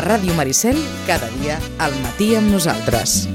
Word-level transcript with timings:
Ràdio 0.00 0.32
Maricel, 0.32 0.78
cada 1.04 1.28
dia 1.36 1.58
al 1.76 1.92
matí 2.00 2.32
amb 2.38 2.48
nosaltres. 2.48 3.26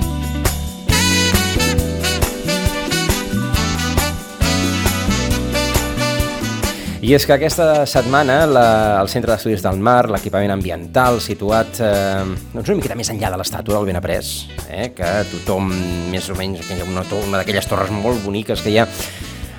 I 7.05 7.11
és 7.13 7.21
que 7.21 7.35
aquesta 7.35 7.83
setmana 7.85 8.39
la, 8.49 8.65
el 8.97 9.11
Centre 9.13 9.29
d'Estudis 9.29 9.61
del 9.61 9.77
Mar, 9.77 10.07
l'equipament 10.09 10.55
ambiental 10.55 11.19
situat 11.21 11.77
eh, 11.85 12.23
doncs 12.55 12.71
una 12.71 12.79
miqueta 12.79 12.97
més 12.97 13.11
enllà 13.13 13.29
de 13.29 13.37
l'estàtua 13.37 13.77
del 13.77 13.91
Benaprés, 13.91 14.31
eh, 14.65 14.89
que 14.97 15.11
tothom 15.29 15.69
més 16.09 16.31
o 16.33 16.39
menys, 16.39 16.65
una, 16.87 17.05
una 17.21 17.43
d'aquelles 17.43 17.69
torres 17.69 17.93
molt 17.93 18.25
boniques 18.25 18.65
que 18.65 18.73
hi 18.73 18.79
ha 18.81 18.87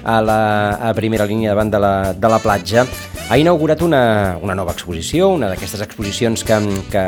a 0.07 0.19
la 0.23 0.41
a 0.89 0.95
primera 0.95 1.27
línia 1.27 1.55
davant 1.55 1.71
de 1.71 1.79
la, 1.83 1.95
de 2.19 2.29
la 2.35 2.43
platja, 2.43 2.83
ha 3.29 3.37
inaugurat 3.39 3.83
una, 3.83 4.39
una 4.43 4.55
nova 4.55 4.71
exposició, 4.77 5.33
una 5.35 5.49
d'aquestes 5.51 5.83
exposicions 5.83 6.45
que, 6.47 6.59
que, 6.93 7.07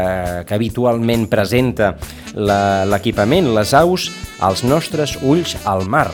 que 0.48 0.56
habitualment 0.56 1.28
presenta 1.30 1.92
l'equipament, 2.34 3.52
les 3.54 3.74
aus, 3.78 4.08
als 4.42 4.64
nostres 4.66 5.14
ulls 5.22 5.54
al 5.64 5.86
mar, 5.86 6.08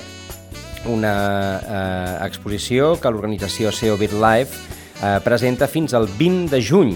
una 0.93 1.15
eh, 1.57 2.15
exposició 2.27 2.95
que 3.01 3.13
l'organització 3.13 3.73
SEO 3.73 3.97
BitLife 3.97 4.53
eh, 5.01 5.19
presenta 5.25 5.71
fins 5.73 5.97
al 5.97 6.11
20 6.21 6.53
de 6.53 6.61
juny 6.61 6.93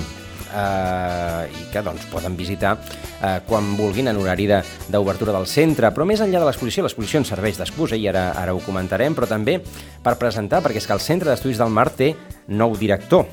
eh, 0.55 1.49
i 1.53 1.67
que 1.73 1.83
doncs, 1.85 2.07
poden 2.13 2.37
visitar 2.37 2.77
eh, 3.23 3.41
quan 3.47 3.75
vulguin 3.77 4.09
en 4.09 4.17
horari 4.21 4.47
de- 4.51 4.63
d'obertura 4.89 5.33
del 5.33 5.47
centre. 5.47 5.91
Però 5.95 6.07
més 6.09 6.21
enllà 6.25 6.41
de 6.41 6.49
l'exposició, 6.49 6.85
l'exposició 6.87 7.23
ens 7.23 7.29
serveix 7.35 7.59
d'excusa 7.61 7.97
i 7.97 8.09
ara, 8.09 8.31
ara 8.39 8.55
ho 8.55 8.63
comentarem, 8.65 9.15
però 9.15 9.29
també 9.29 9.59
per 10.03 10.17
presentar, 10.21 10.63
perquè 10.65 10.81
és 10.83 10.87
que 10.87 10.97
el 10.97 11.05
Centre 11.05 11.31
d'Estudis 11.31 11.59
del 11.59 11.73
Mar 11.75 11.91
té 11.91 12.15
nou 12.49 12.77
director. 12.79 13.27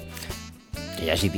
Que, 0.96 1.06
hi 1.06 1.09
hagi, 1.12 1.30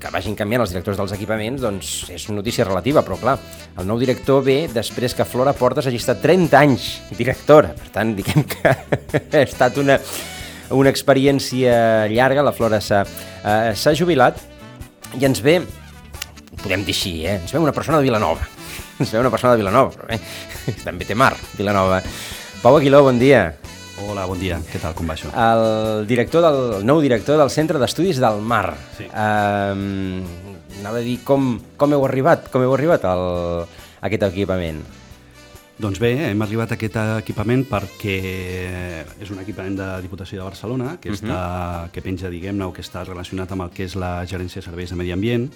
que 0.00 0.10
vagin 0.10 0.34
canviant 0.34 0.64
els 0.64 0.72
directors 0.74 0.98
dels 0.98 1.12
equipaments 1.14 1.62
doncs 1.62 1.90
és 2.10 2.24
notícia 2.34 2.64
relativa, 2.66 3.04
però 3.06 3.14
clar, 3.20 3.36
el 3.78 3.86
nou 3.86 3.98
director 4.00 4.42
ve 4.42 4.64
després 4.66 5.14
que 5.14 5.24
Flora 5.24 5.52
Portes 5.54 5.86
hagi 5.86 6.00
estat 6.02 6.18
30 6.22 6.58
anys 6.58 6.88
directora, 7.14 7.70
per 7.78 7.92
tant, 7.94 8.10
diguem 8.18 8.42
que 8.42 8.72
ha 9.38 9.44
estat 9.44 9.78
una, 9.78 10.00
una 10.74 10.90
experiència 10.90 12.08
llarga, 12.10 12.42
la 12.42 12.52
Flora 12.56 12.80
s'ha 12.82 13.04
eh, 13.06 13.94
jubilat 13.94 14.42
i 15.18 15.26
ens 15.26 15.40
ve, 15.44 15.58
podem 16.62 16.84
dir 16.86 16.94
així, 16.94 17.14
eh? 17.26 17.38
ens 17.40 17.52
ve 17.54 17.60
una 17.62 17.74
persona 17.74 18.00
de 18.00 18.08
Vilanova, 18.08 18.46
ens 19.00 19.12
ve 19.12 19.20
una 19.20 19.30
persona 19.30 19.54
de 19.54 19.62
Vilanova, 19.62 19.92
però 19.94 20.08
bé, 20.10 20.18
també 20.86 21.06
té 21.08 21.16
mar, 21.18 21.34
Vilanova. 21.58 22.00
Pau 22.62 22.78
Aguiló, 22.78 23.02
bon 23.04 23.20
dia. 23.20 23.52
Hola, 24.02 24.24
bon 24.26 24.40
dia. 24.40 24.56
Què 24.66 24.80
tal, 24.82 24.94
com 24.96 25.06
va 25.06 25.14
això? 25.14 25.30
El 25.30 26.06
director 26.10 26.42
del 26.42 26.56
el 26.80 26.86
nou 26.88 26.98
director 27.04 27.38
del 27.38 27.52
Centre 27.52 27.78
d'Estudis 27.78 28.18
del 28.22 28.40
Mar. 28.42 28.72
Sí. 28.96 29.06
Um, 29.06 30.24
anava 30.80 30.98
a 30.98 31.04
dir 31.04 31.20
com, 31.22 31.52
com 31.78 31.94
heu 31.94 32.02
arribat, 32.08 32.48
com 32.50 32.64
heu 32.64 32.74
arribat 32.74 33.06
al, 33.06 33.22
a 33.68 34.08
aquest 34.08 34.26
equipament. 34.32 34.82
Doncs 35.74 35.98
bé, 35.98 36.12
hem 36.28 36.42
arribat 36.44 36.70
a 36.70 36.76
aquest 36.78 36.96
equipament 37.02 37.64
perquè 37.66 38.18
és 39.18 39.30
un 39.34 39.40
equipament 39.42 39.74
de 39.80 39.88
Diputació 40.04 40.38
de 40.38 40.46
Barcelona 40.46 40.92
que, 41.02 41.10
està, 41.10 41.88
que 41.90 42.02
penja, 42.04 42.30
diguem-ne, 42.30 42.68
o 42.68 42.74
que 42.74 42.84
està 42.84 43.02
relacionat 43.02 43.50
amb 43.50 43.66
el 43.66 43.72
que 43.74 43.88
és 43.88 43.96
la 43.98 44.20
gerència 44.22 44.60
de 44.60 44.68
serveis 44.68 44.94
de 44.94 45.00
medi 45.00 45.10
ambient 45.10 45.48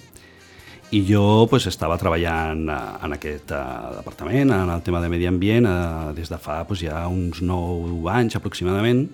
i 0.91 1.03
jo 1.05 1.45
pues, 1.49 1.67
estava 1.69 1.97
treballant 2.01 2.65
eh, 2.67 2.77
en 3.05 3.13
aquest 3.13 3.51
eh, 3.53 3.63
departament, 3.99 4.51
en 4.55 4.71
el 4.73 4.83
tema 4.85 5.01
de 5.03 5.09
medi 5.11 5.27
ambient, 5.29 5.67
eh, 5.69 6.13
des 6.17 6.31
de 6.31 6.39
fa 6.41 6.63
pues, 6.67 6.81
ja 6.81 7.03
uns 7.07 7.43
9 7.45 8.09
anys 8.09 8.39
aproximadament, 8.39 9.05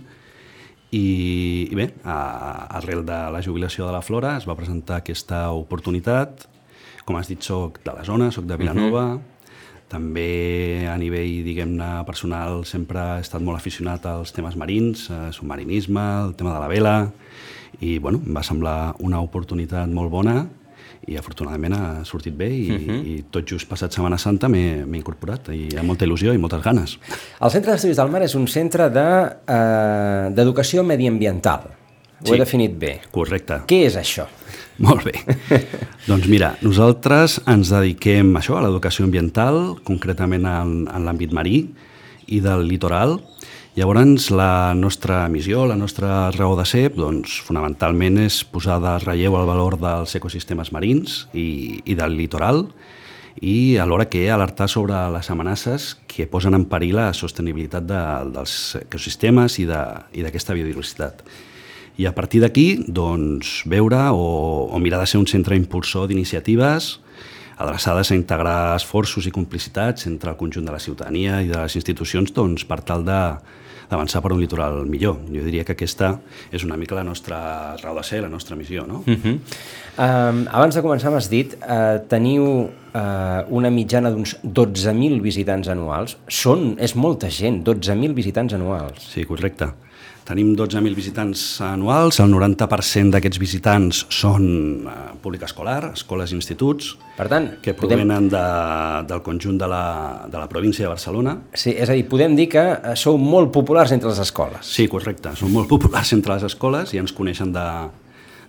i, 0.96 1.06
i 1.68 1.76
bé, 1.76 1.90
a, 2.08 2.18
arrel 2.80 3.04
de 3.06 3.20
la 3.34 3.44
jubilació 3.44 3.90
de 3.90 3.96
la 3.98 4.04
Flora 4.06 4.38
es 4.40 4.48
va 4.48 4.56
presentar 4.56 5.02
aquesta 5.02 5.50
oportunitat. 5.52 6.48
Com 7.06 7.20
has 7.20 7.28
dit, 7.28 7.44
soc 7.44 7.82
de 7.84 7.94
la 7.94 8.06
zona, 8.08 8.32
soc 8.32 8.48
de 8.48 8.58
Vilanova, 8.58 9.06
uh 9.06 9.20
-huh. 9.20 9.35
També 9.92 10.88
a 10.90 10.96
nivell, 10.98 11.44
diguem-ne, 11.46 11.90
personal 12.08 12.64
sempre 12.66 13.00
he 13.16 13.24
estat 13.24 13.44
molt 13.46 13.60
aficionat 13.60 14.06
als 14.10 14.34
temes 14.36 14.58
marins, 14.58 15.10
eh, 15.10 15.32
submarinisme, 15.32 16.06
el 16.28 16.36
tema 16.36 16.54
de 16.56 16.60
la 16.60 16.70
vela, 16.72 16.96
i 17.82 17.98
bueno, 18.00 18.22
em 18.26 18.36
va 18.36 18.44
semblar 18.44 18.96
una 19.04 19.20
oportunitat 19.22 19.90
molt 19.92 20.12
bona 20.12 20.48
i 21.06 21.18
afortunadament 21.20 21.74
ha 21.76 22.04
sortit 22.08 22.34
bé 22.34 22.48
i, 22.50 22.72
uh 22.72 22.78
-huh. 22.80 23.00
i 23.06 23.24
tot 23.30 23.46
just 23.46 23.68
passat 23.70 23.94
Setmana 23.94 24.18
Santa 24.18 24.48
m'he 24.48 24.98
incorporat 24.98 25.50
i 25.50 25.70
amb 25.78 25.88
molta 25.88 26.06
il·lusió 26.06 26.34
i 26.34 26.38
moltes 26.38 26.64
ganes. 26.64 27.00
El 27.42 27.52
Centre 27.52 27.72
d'Estudis 27.72 27.98
del 27.98 28.10
Mar 28.10 28.24
és 28.24 28.36
un 28.36 28.48
centre 28.48 28.90
d'educació 28.90 30.82
de, 30.82 30.86
eh, 30.86 30.88
mediambiental. 30.88 31.85
Ho 32.26 32.30
Sí. 32.32 32.36
he 32.36 32.40
definit 32.42 32.74
bé. 32.82 32.96
Correcte. 33.14 33.62
Què 33.70 33.84
és 33.86 33.96
això? 34.02 34.26
Molt 34.82 35.06
bé. 35.06 35.14
doncs 36.10 36.26
mira, 36.28 36.56
nosaltres 36.66 37.38
ens 37.48 37.70
dediquem 37.72 38.34
a 38.36 38.42
això, 38.42 38.58
a 38.58 38.64
l'educació 38.66 39.06
ambiental, 39.06 39.78
concretament 39.88 40.44
en, 40.50 40.74
en 40.90 41.06
l'àmbit 41.08 41.32
marí 41.32 41.70
i 42.28 42.42
del 42.44 42.66
litoral. 42.68 43.20
Llavors, 43.76 44.30
la 44.32 44.74
nostra 44.74 45.26
missió, 45.30 45.66
la 45.68 45.76
nostra 45.76 46.32
raó 46.32 46.56
de 46.56 46.64
ser, 46.66 46.90
doncs, 46.96 47.42
fonamentalment 47.44 48.18
és 48.24 48.42
posar 48.48 48.78
de 48.84 48.94
relleu 49.04 49.36
el 49.36 49.46
valor 49.50 49.76
dels 49.82 50.16
ecosistemes 50.16 50.72
marins 50.72 51.26
i, 51.36 51.82
i 51.86 51.96
del 51.96 52.16
litoral 52.16 52.70
i 53.44 53.76
alhora 53.84 54.06
que 54.08 54.30
alertar 54.32 54.70
sobre 54.72 54.96
les 55.12 55.28
amenaces 55.30 55.98
que 56.08 56.24
posen 56.26 56.56
en 56.56 56.64
perill 56.72 56.96
la 56.96 57.10
sostenibilitat 57.14 57.84
de, 57.84 58.00
dels 58.32 58.78
ecosistemes 58.80 59.60
i 59.60 59.66
de- 59.68 59.84
i 60.16 60.24
d'aquesta 60.24 60.56
biodiversitat. 60.56 61.20
I 61.98 62.06
a 62.06 62.14
partir 62.16 62.42
d'aquí, 62.44 62.86
doncs, 62.88 63.64
veure 63.72 64.02
o, 64.12 64.68
o 64.68 64.80
mirar 64.84 65.00
de 65.00 65.08
ser 65.08 65.22
un 65.22 65.28
centre 65.28 65.56
impulsor 65.56 66.10
d'iniciatives 66.12 67.00
adreçades 67.56 68.12
a 68.12 68.16
integrar 68.16 68.76
esforços 68.76 69.28
i 69.30 69.32
complicitats 69.32 70.10
entre 70.10 70.34
el 70.34 70.36
conjunt 70.36 70.66
de 70.68 70.74
la 70.76 70.82
ciutadania 70.84 71.40
i 71.40 71.48
de 71.48 71.56
les 71.56 71.78
institucions 71.80 72.34
doncs, 72.36 72.66
per 72.68 72.82
tal 72.84 73.06
de 73.08 73.20
d'avançar 73.90 74.22
per 74.22 74.32
un 74.34 74.40
litoral 74.42 74.80
millor. 74.90 75.20
Jo 75.30 75.44
diria 75.46 75.66
que 75.66 75.76
aquesta 75.76 76.16
és 76.50 76.64
una 76.66 76.78
mica 76.78 76.98
la 76.98 77.04
nostra 77.06 77.38
raó 77.82 77.96
de 78.00 78.04
ser, 78.08 78.24
la 78.24 78.32
nostra 78.34 78.56
missió, 78.58 78.86
no? 78.88 79.04
Uh 79.06 79.14
-huh. 79.14 79.36
um, 79.36 80.48
abans 80.52 80.76
de 80.76 80.82
començar 80.82 81.12
m'has 81.12 81.30
dit 81.30 81.54
uh, 81.54 82.00
teniu 82.10 82.44
uh, 82.44 83.46
una 83.50 83.70
mitjana 83.70 84.10
d'uns 84.10 84.38
12.000 84.44 85.22
visitants 85.22 85.68
anuals. 85.68 86.18
Són, 86.28 86.76
és 86.80 86.96
molta 86.96 87.30
gent, 87.30 87.64
12.000 87.64 88.14
visitants 88.14 88.54
anuals. 88.54 89.12
Sí, 89.14 89.24
correcte. 89.24 89.85
Tenim 90.26 90.56
12.000 90.58 90.98
visitants 90.98 91.42
anuals, 91.62 92.18
el 92.24 92.32
90% 92.34 93.14
d'aquests 93.14 93.38
visitants 93.38 94.00
són 94.10 94.46
eh, 94.90 94.94
públic 95.22 95.44
escolar, 95.46 95.92
escoles 95.92 96.32
i 96.34 96.38
instituts, 96.40 96.96
Per 97.14 97.28
tant, 97.30 97.52
que 97.62 97.76
podem, 97.78 98.02
provenen 98.02 98.32
de, 98.34 98.42
del 99.06 99.22
conjunt 99.22 99.60
de 99.62 99.70
la, 99.70 99.84
de 100.26 100.40
la 100.42 100.48
província 100.50 100.88
de 100.88 100.90
Barcelona. 100.90 101.36
sí, 101.54 101.76
és 101.78 101.92
a 101.92 101.94
dir, 101.94 102.08
podem 102.10 102.34
dir 102.36 102.48
que 102.50 102.64
uh, 102.74 102.96
sou 102.98 103.20
molt 103.22 103.54
populars 103.54 103.94
entre 103.94 104.10
les 104.10 104.24
escoles. 104.24 104.66
Sí, 104.66 104.88
correcte. 104.90 105.36
Són 105.38 105.54
molt 105.54 105.70
populars 105.76 106.16
entre 106.18 106.34
les 106.34 106.48
escoles 106.50 106.96
i 106.98 107.04
ens 107.04 107.14
coneixen 107.14 107.54
de, 107.54 107.68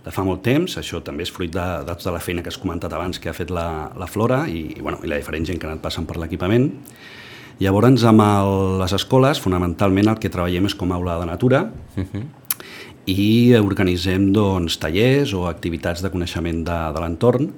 de 0.07 0.17
fa 0.17 0.25
molt 0.25 0.41
temps. 0.49 0.79
Això 0.81 1.03
també 1.05 1.29
és 1.29 1.35
fruit 1.35 1.53
de, 1.53 1.67
de 1.85 1.99
tota 2.01 2.17
la 2.17 2.25
feina 2.25 2.41
que 2.41 2.49
has 2.55 2.59
comentat 2.63 2.97
abans 2.97 3.21
que 3.21 3.29
ha 3.29 3.37
fet 3.37 3.53
la, 3.53 3.93
la 4.01 4.09
Flora 4.09 4.47
i, 4.49 4.65
i, 4.79 4.81
bueno, 4.81 5.05
i 5.05 5.13
la 5.13 5.21
diferent 5.21 5.45
gent 5.45 5.61
que 5.61 5.69
ha 5.69 5.75
anat 5.75 5.85
passant 5.85 6.09
per 6.09 6.17
l'equipament. 6.23 6.71
Llavors, 7.59 8.05
amb 8.05 8.21
el, 8.21 8.51
les 8.83 8.93
escoles, 8.93 9.41
fonamentalment 9.41 10.11
el 10.13 10.19
que 10.21 10.29
treballem 10.33 10.69
és 10.69 10.75
com 10.77 10.93
a 10.93 10.99
aula 10.99 11.19
de 11.21 11.27
natura 11.31 11.63
uh 11.97 12.03
-huh. 12.05 12.25
i 13.07 13.55
organitzem 13.57 14.33
doncs, 14.33 14.77
tallers 14.79 15.33
o 15.33 15.47
activitats 15.47 16.03
de 16.03 16.11
coneixement 16.11 16.65
de, 16.65 16.79
de 16.93 17.01
l'entorn 17.01 17.53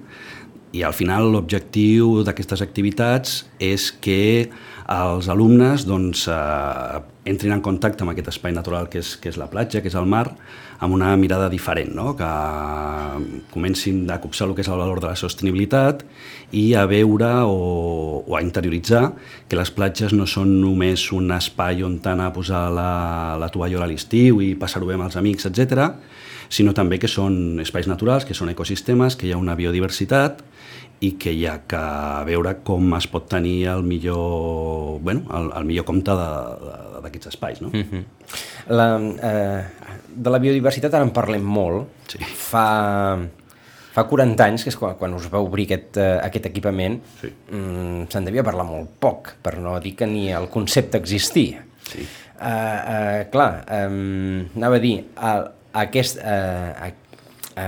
i 0.72 0.82
al 0.84 0.92
final 0.92 1.30
l'objectiu 1.32 2.22
d'aquestes 2.26 2.60
activitats 2.64 3.44
és 3.58 3.88
que 4.04 4.48
els 4.88 5.28
alumnes 5.28 5.84
doncs, 5.84 6.26
eh, 6.32 7.00
entrin 7.28 7.52
en 7.52 7.60
contacte 7.64 8.04
amb 8.04 8.14
aquest 8.14 8.30
espai 8.32 8.54
natural 8.56 8.88
que 8.88 9.02
és, 9.02 9.16
que 9.20 9.28
és 9.28 9.36
la 9.36 9.48
platja, 9.52 9.82
que 9.84 9.88
és 9.88 9.96
el 10.00 10.08
mar, 10.08 10.30
amb 10.80 10.94
una 10.94 11.10
mirada 11.16 11.48
diferent, 11.52 11.90
no? 11.92 12.14
que 12.16 12.28
comencin 13.52 14.06
a 14.10 14.20
copsar 14.22 14.48
el 14.48 14.54
que 14.54 14.62
és 14.62 14.70
el 14.70 14.78
valor 14.80 15.00
de 15.02 15.10
la 15.10 15.16
sostenibilitat 15.18 16.04
i 16.56 16.72
a 16.78 16.86
veure 16.88 17.30
o, 17.44 18.22
o 18.24 18.36
a 18.36 18.42
interioritzar 18.44 19.10
que 19.48 19.58
les 19.58 19.72
platges 19.74 20.14
no 20.16 20.24
són 20.24 20.54
només 20.62 21.10
un 21.12 21.32
espai 21.36 21.82
on 21.84 21.98
anar 22.04 22.30
a 22.30 22.36
posar 22.36 22.68
la, 22.72 22.92
la 23.40 23.50
tovallola 23.52 23.84
a 23.88 23.92
l'estiu 23.92 24.40
i 24.40 24.54
passar-ho 24.54 24.88
bé 24.88 24.96
amb 24.96 25.08
els 25.08 25.18
amics, 25.20 25.50
etc, 25.50 25.92
sinó 26.48 26.72
també 26.72 26.96
que 26.96 27.10
són 27.10 27.58
espais 27.60 27.90
naturals, 27.90 28.24
que 28.24 28.36
són 28.36 28.48
ecosistemes, 28.54 29.18
que 29.18 29.28
hi 29.28 29.34
ha 29.34 29.40
una 29.40 29.58
biodiversitat 29.58 30.40
i 31.00 31.12
que 31.20 31.30
hi 31.30 31.44
ha 31.46 31.60
que 31.70 31.80
veure 32.26 32.56
com 32.66 32.94
es 32.96 33.06
pot 33.10 33.28
tenir 33.30 33.68
el 33.70 33.84
millor, 33.86 34.98
bueno, 35.04 35.22
el, 35.38 35.50
el 35.60 35.66
millor 35.68 35.86
compte 35.86 36.14
d'aquests 36.14 37.30
espais. 37.30 37.60
No? 37.62 37.68
Uh 37.68 37.84
-huh. 37.84 38.04
la, 38.68 38.86
eh, 38.98 39.64
de 40.08 40.30
la 40.30 40.38
biodiversitat 40.38 40.94
ara 40.94 41.04
en 41.04 41.10
parlem 41.10 41.42
molt. 41.42 41.86
Sí. 42.08 42.18
Fa, 42.18 43.18
fa 43.92 44.04
40 44.04 44.44
anys, 44.44 44.64
que 44.64 44.70
és 44.70 44.76
quan, 44.76 44.96
quan 44.96 45.14
us 45.14 45.28
va 45.32 45.38
obrir 45.38 45.66
aquest, 45.66 45.96
eh, 45.96 46.18
aquest 46.22 46.46
equipament, 46.46 47.00
Sí. 47.20 47.28
mm, 47.50 48.06
se'n 48.08 48.24
devia 48.24 48.42
parlar 48.42 48.64
molt 48.64 48.88
poc, 48.98 49.36
per 49.42 49.58
no 49.58 49.78
dir 49.80 49.94
que 49.94 50.06
ni 50.06 50.32
el 50.32 50.48
concepte 50.48 50.98
existia. 50.98 51.64
Sí. 51.82 52.06
Uh, 52.38 52.44
uh, 52.44 53.30
clar, 53.30 53.64
um, 53.88 54.46
anava 54.56 54.76
a 54.76 54.78
dir, 54.78 55.04
el, 55.16 55.48
aquest, 55.72 56.18
uh, 56.18 56.90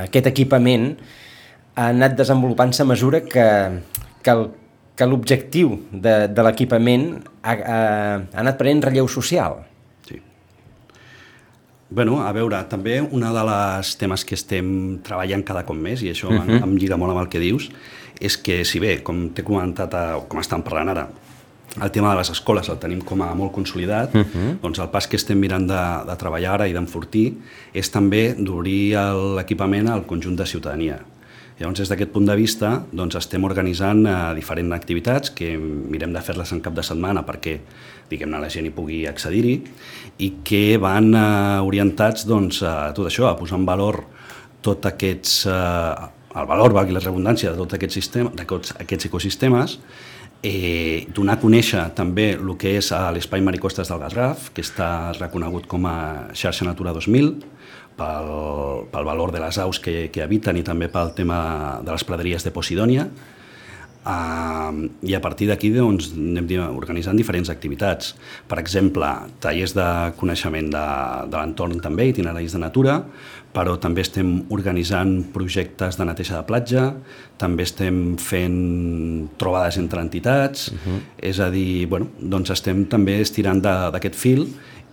aquest 0.04 0.26
equipament 0.26 0.96
ha 1.80 1.90
anat 1.94 2.16
desenvolupant-se 2.18 2.84
a 2.84 2.88
mesura 2.92 3.22
que, 3.24 3.46
que 4.20 4.34
el 4.36 4.50
que 5.00 5.08
l'objectiu 5.08 5.78
de, 5.88 6.28
de 6.28 6.44
l'equipament 6.44 7.06
ha, 7.40 7.54
ha, 7.54 7.78
ha 8.20 8.42
anat 8.42 8.58
prenent 8.60 8.82
relleu 8.84 9.08
social. 9.08 9.62
Sí. 10.04 10.18
Bueno, 11.88 12.18
a 12.20 12.34
veure, 12.36 12.60
també 12.68 12.98
una 13.00 13.30
de 13.32 13.44
les 13.48 13.94
temes 14.00 14.26
que 14.28 14.36
estem 14.36 15.00
treballant 15.06 15.46
cada 15.46 15.64
cop 15.64 15.78
més, 15.78 16.04
i 16.04 16.12
això 16.12 16.28
uh 16.28 16.36
-huh. 16.36 16.58
em, 16.58 16.68
em 16.68 16.76
lliga 16.76 17.00
molt 17.00 17.14
amb 17.14 17.22
el 17.24 17.32
que 17.32 17.40
dius, 17.40 17.70
és 18.20 18.36
que 18.36 18.64
si 18.64 18.78
bé, 18.78 19.00
com 19.02 19.30
t'he 19.30 19.42
comentat, 19.42 19.94
a, 19.94 20.20
com 20.28 20.40
estan 20.40 20.62
parlant 20.62 20.88
ara, 20.88 21.08
el 21.80 21.90
tema 21.90 22.10
de 22.10 22.18
les 22.18 22.30
escoles 22.30 22.68
el 22.68 22.78
tenim 22.78 23.00
com 23.00 23.22
a 23.22 23.34
molt 23.34 23.52
consolidat, 23.52 24.14
uh 24.14 24.20
-huh. 24.20 24.60
doncs 24.60 24.78
el 24.78 24.88
pas 24.90 25.06
que 25.06 25.16
estem 25.16 25.38
mirant 25.38 25.66
de, 25.66 26.10
de 26.10 26.16
treballar 26.16 26.54
ara 26.54 26.68
i 26.68 26.72
d'enfortir 26.72 27.38
és 27.72 27.90
també 27.90 28.34
d'obrir 28.38 28.96
l'equipament 29.36 29.88
al 29.88 30.04
conjunt 30.04 30.36
de 30.36 30.44
ciutadania. 30.44 30.98
Llavors, 31.60 31.82
des 31.82 31.90
d'aquest 31.92 32.08
punt 32.14 32.24
de 32.24 32.34
vista, 32.38 32.70
doncs, 32.96 33.18
estem 33.20 33.44
organitzant 33.44 34.06
eh, 34.08 34.14
diferents 34.38 34.72
activitats 34.72 35.32
que 35.36 35.50
mirem 35.60 36.14
de 36.14 36.22
fer-les 36.24 36.54
en 36.56 36.62
cap 36.64 36.72
de 36.72 36.84
setmana 36.86 37.20
perquè 37.28 37.58
diguem-ne 38.08 38.40
la 38.40 38.48
gent 38.48 38.64
hi 38.64 38.72
pugui 38.72 39.02
accedir-hi 39.10 39.58
i 40.24 40.30
que 40.46 40.78
van 40.80 41.10
eh, 41.12 41.58
orientats 41.66 42.24
doncs, 42.24 42.62
a 42.64 42.94
tot 42.96 43.10
això, 43.10 43.28
a 43.28 43.36
posar 43.36 43.60
en 43.60 43.68
valor 43.68 44.00
tots 44.64 44.88
aquests, 44.88 45.34
eh, 45.52 46.08
el 46.40 46.48
valor, 46.48 46.72
valgui 46.72 46.96
la 46.96 47.04
redundància, 47.04 47.52
de 47.52 47.60
tots 47.60 47.76
aquests, 47.76 48.00
sistema, 48.00 48.32
aquests 48.40 49.10
ecosistemes 49.10 49.76
eh, 50.42 51.06
donar 51.12 51.36
a 51.36 51.42
conèixer 51.42 51.82
també 51.96 52.32
el 52.38 52.54
que 52.56 52.78
és 52.80 52.90
l'espai 53.14 53.44
Maricostes 53.44 53.92
del 53.92 54.00
Garraf, 54.00 54.48
que 54.56 54.64
està 54.64 55.12
reconegut 55.18 55.68
com 55.68 55.84
a 55.84 55.98
xarxa 56.32 56.64
Natura 56.64 56.94
2000, 56.96 57.34
pel, 58.00 58.32
pel 58.92 59.06
valor 59.06 59.34
de 59.34 59.42
les 59.44 59.60
aus 59.60 59.82
que, 59.82 60.08
que 60.12 60.24
habiten 60.24 60.56
i 60.56 60.64
també 60.66 60.88
pel 60.88 61.12
tema 61.16 61.42
de 61.84 61.92
les 61.92 62.06
praderies 62.08 62.46
de 62.46 62.54
Posidònia, 62.54 63.10
Uh, 64.00 64.88
I 65.04 65.12
a 65.12 65.20
partir 65.20 65.44
d'aquí 65.50 65.68
doncs, 65.74 66.14
anem 66.16 66.46
organitzant 66.72 67.18
diferents 67.20 67.50
activitats. 67.52 68.14
Per 68.48 68.56
exemple, 68.56 69.04
tallers 69.44 69.74
de 69.76 69.88
coneixement 70.16 70.70
de, 70.72 70.84
de 71.28 71.36
l'entorn 71.36 71.82
també, 71.84 72.06
itineraris 72.08 72.56
de 72.56 72.62
natura, 72.62 72.94
però 73.50 73.74
també 73.82 74.04
estem 74.04 74.44
organitzant 74.54 75.16
projectes 75.34 75.98
de 75.98 76.06
neteja 76.06 76.38
de 76.38 76.46
platja, 76.46 76.84
també 77.40 77.64
estem 77.66 78.16
fent 78.20 78.58
trobades 79.40 79.78
entre 79.80 80.00
entitats, 80.00 80.68
uh 80.70 80.78
-huh. 80.78 81.00
és 81.18 81.40
a 81.40 81.50
dir, 81.50 81.86
bueno, 81.88 82.08
doncs 82.20 82.50
estem 82.50 82.84
també 82.86 83.20
estirant 83.20 83.60
d'aquest 83.60 84.14
fil 84.14 84.46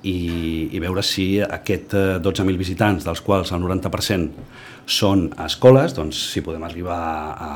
i, 0.04 0.69
i 0.71 0.80
veure 0.80 1.01
si 1.04 1.39
aquest 1.42 1.94
12.000 1.94 2.54
eh, 2.54 2.57
visitants, 2.57 3.06
dels 3.06 3.21
quals 3.21 3.51
el 3.51 3.62
90% 3.62 4.30
són 4.86 5.31
a 5.38 5.45
escoles, 5.45 5.94
doncs 5.94 6.19
si 6.31 6.42
podem 6.42 6.63
arribar 6.63 7.00
a, 7.38 7.51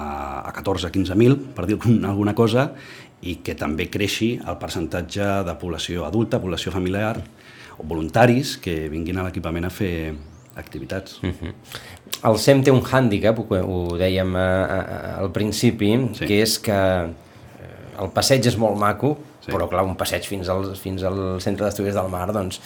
a 0.45 0.53
14-15.000, 0.53 1.37
per 1.55 1.65
dir 1.65 1.77
alguna 2.03 2.33
cosa, 2.33 2.71
i 3.21 3.37
que 3.45 3.55
també 3.55 3.87
creixi 3.93 4.39
el 4.47 4.57
percentatge 4.57 5.43
de 5.45 5.55
població 5.61 6.05
adulta, 6.05 6.41
població 6.41 6.71
familiar 6.73 7.21
o 7.77 7.85
voluntaris 7.87 8.57
que 8.57 8.89
vinguin 8.89 9.17
a 9.17 9.27
l'equipament 9.27 9.65
a 9.65 9.69
fer 9.69 10.13
activitats. 10.55 11.19
Uh 11.23 11.29
-huh. 11.29 11.53
El 12.29 12.37
SEM 12.37 12.63
té 12.63 12.71
un 12.71 12.81
hàndicap, 12.81 13.39
ho 13.39 13.97
dèiem 13.97 14.35
a, 14.35 14.65
a, 14.65 15.17
al 15.19 15.31
principi, 15.31 16.09
sí. 16.13 16.25
que 16.25 16.41
és 16.41 16.59
que 16.59 16.71
eh, 16.71 18.01
el 18.01 18.09
passeig 18.09 18.45
és 18.45 18.57
molt 18.57 18.77
maco, 18.77 19.17
sí. 19.41 19.51
però 19.51 19.69
clar, 19.69 19.83
un 19.83 19.95
passeig 19.95 20.27
fins 20.27 20.49
al, 20.49 20.75
fins 20.75 21.03
al 21.03 21.41
centre 21.41 21.65
d'estudis 21.65 21.93
del 21.93 22.09
mar, 22.09 22.31
doncs 22.33 22.61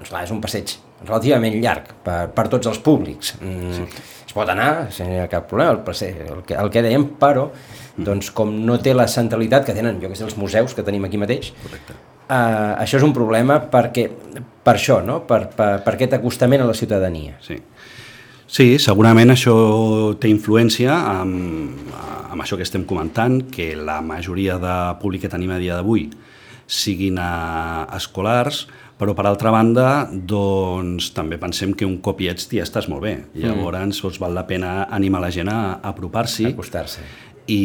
doncs 0.00 0.08
clar, 0.08 0.24
és 0.24 0.30
un 0.32 0.40
passeig 0.40 0.72
relativament 1.04 1.56
llarg 1.60 1.92
per, 2.04 2.28
per 2.32 2.46
tots 2.48 2.66
els 2.70 2.78
públics. 2.78 3.34
Mm, 3.40 3.72
sí. 3.76 4.04
Es 4.26 4.36
pot 4.36 4.48
anar, 4.48 4.90
sense 4.94 5.26
cap 5.32 5.48
problema, 5.50 5.74
el, 5.74 5.82
passeig, 5.84 6.20
el, 6.24 6.44
que, 6.46 6.54
el 6.54 6.70
que 6.70 6.84
dèiem, 6.86 7.06
però 7.20 7.48
doncs, 7.96 8.30
com 8.30 8.52
no 8.64 8.78
té 8.80 8.94
la 8.94 9.08
centralitat 9.10 9.66
que 9.66 9.74
tenen, 9.76 9.98
jo 10.00 10.08
que 10.08 10.16
sé, 10.16 10.24
els 10.24 10.38
museus 10.40 10.76
que 10.76 10.86
tenim 10.86 11.04
aquí 11.04 11.20
mateix, 11.20 11.52
Correcte. 11.64 11.98
Uh, 12.30 12.76
això 12.78 13.00
és 13.00 13.02
un 13.02 13.10
problema 13.10 13.56
perquè, 13.72 14.04
per 14.64 14.76
això, 14.76 15.00
no? 15.04 15.22
per, 15.28 15.46
per, 15.56 15.72
per 15.84 15.94
aquest 15.96 16.18
acostament 16.18 16.64
a 16.64 16.68
la 16.68 16.76
ciutadania. 16.76 17.38
Sí. 17.44 17.58
Sí, 18.50 18.66
segurament 18.82 19.30
això 19.30 19.54
té 20.18 20.26
influència 20.26 20.90
amb, 20.90 21.92
amb 22.32 22.42
això 22.42 22.58
que 22.58 22.66
estem 22.66 22.82
comentant, 22.82 23.44
que 23.52 23.76
la 23.78 24.00
majoria 24.02 24.58
de 24.58 24.76
públic 24.98 25.22
que 25.26 25.30
tenim 25.30 25.52
a 25.54 25.60
dia 25.62 25.78
d'avui 25.78 26.08
siguin 26.70 27.18
a 27.22 27.86
escolars, 27.94 28.64
però 29.00 29.14
per 29.16 29.24
altra 29.30 29.52
banda, 29.54 30.08
doncs, 30.10 31.12
també 31.16 31.38
pensem 31.40 31.72
que 31.78 31.86
un 31.88 31.96
cop 32.04 32.20
hi 32.20 32.28
ets 32.34 32.50
ja 32.50 32.66
estàs 32.66 32.90
molt 32.90 33.06
bé. 33.06 33.14
Mm. 33.22 33.44
Llavors, 33.46 34.02
doncs, 34.02 34.18
val 34.20 34.34
la 34.36 34.44
pena 34.50 34.74
animar 34.90 35.22
la 35.24 35.30
gent 35.34 35.48
a, 35.48 35.60
apropar-s'hi. 35.90 36.50
Acostar-se. 36.50 37.06
I, 37.50 37.62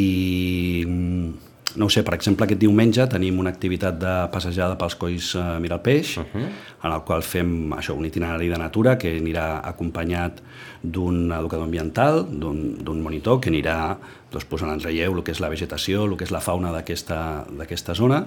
no 1.76 1.90
sé, 1.90 2.04
per 2.08 2.16
exemple, 2.16 2.46
aquest 2.46 2.62
diumenge 2.62 3.06
tenim 3.12 3.40
una 3.42 3.52
activitat 3.54 3.98
de 4.00 4.14
passejada 4.34 4.78
pels 4.80 4.96
colls 5.00 5.34
uh, 5.36 5.58
Mira 5.62 5.78
el 5.78 5.84
Peix, 5.84 6.18
uh 6.18 6.24
-huh. 6.24 6.46
en 6.84 6.92
el 6.92 7.02
qual 7.04 7.24
fem 7.24 7.74
això, 7.74 7.96
un 7.98 8.06
itinerari 8.06 8.48
de 8.50 8.58
natura 8.58 8.98
que 8.98 9.20
anirà 9.20 9.62
acompanyat 9.64 10.42
d'un 10.82 11.32
educador 11.32 11.66
ambiental, 11.66 12.26
d'un 12.30 13.02
monitor, 13.02 13.40
que 13.40 13.50
anirà 13.50 13.98
doncs, 14.32 14.46
posant 14.46 14.72
en 14.72 14.80
relleu 14.80 15.14
el 15.18 15.24
que 15.24 15.32
és 15.32 15.40
la 15.40 15.50
vegetació, 15.50 16.06
el 16.06 16.18
que 16.18 16.24
és 16.24 16.32
la 16.32 16.42
fauna 16.42 16.72
d'aquesta 16.72 17.94
zona, 17.94 18.26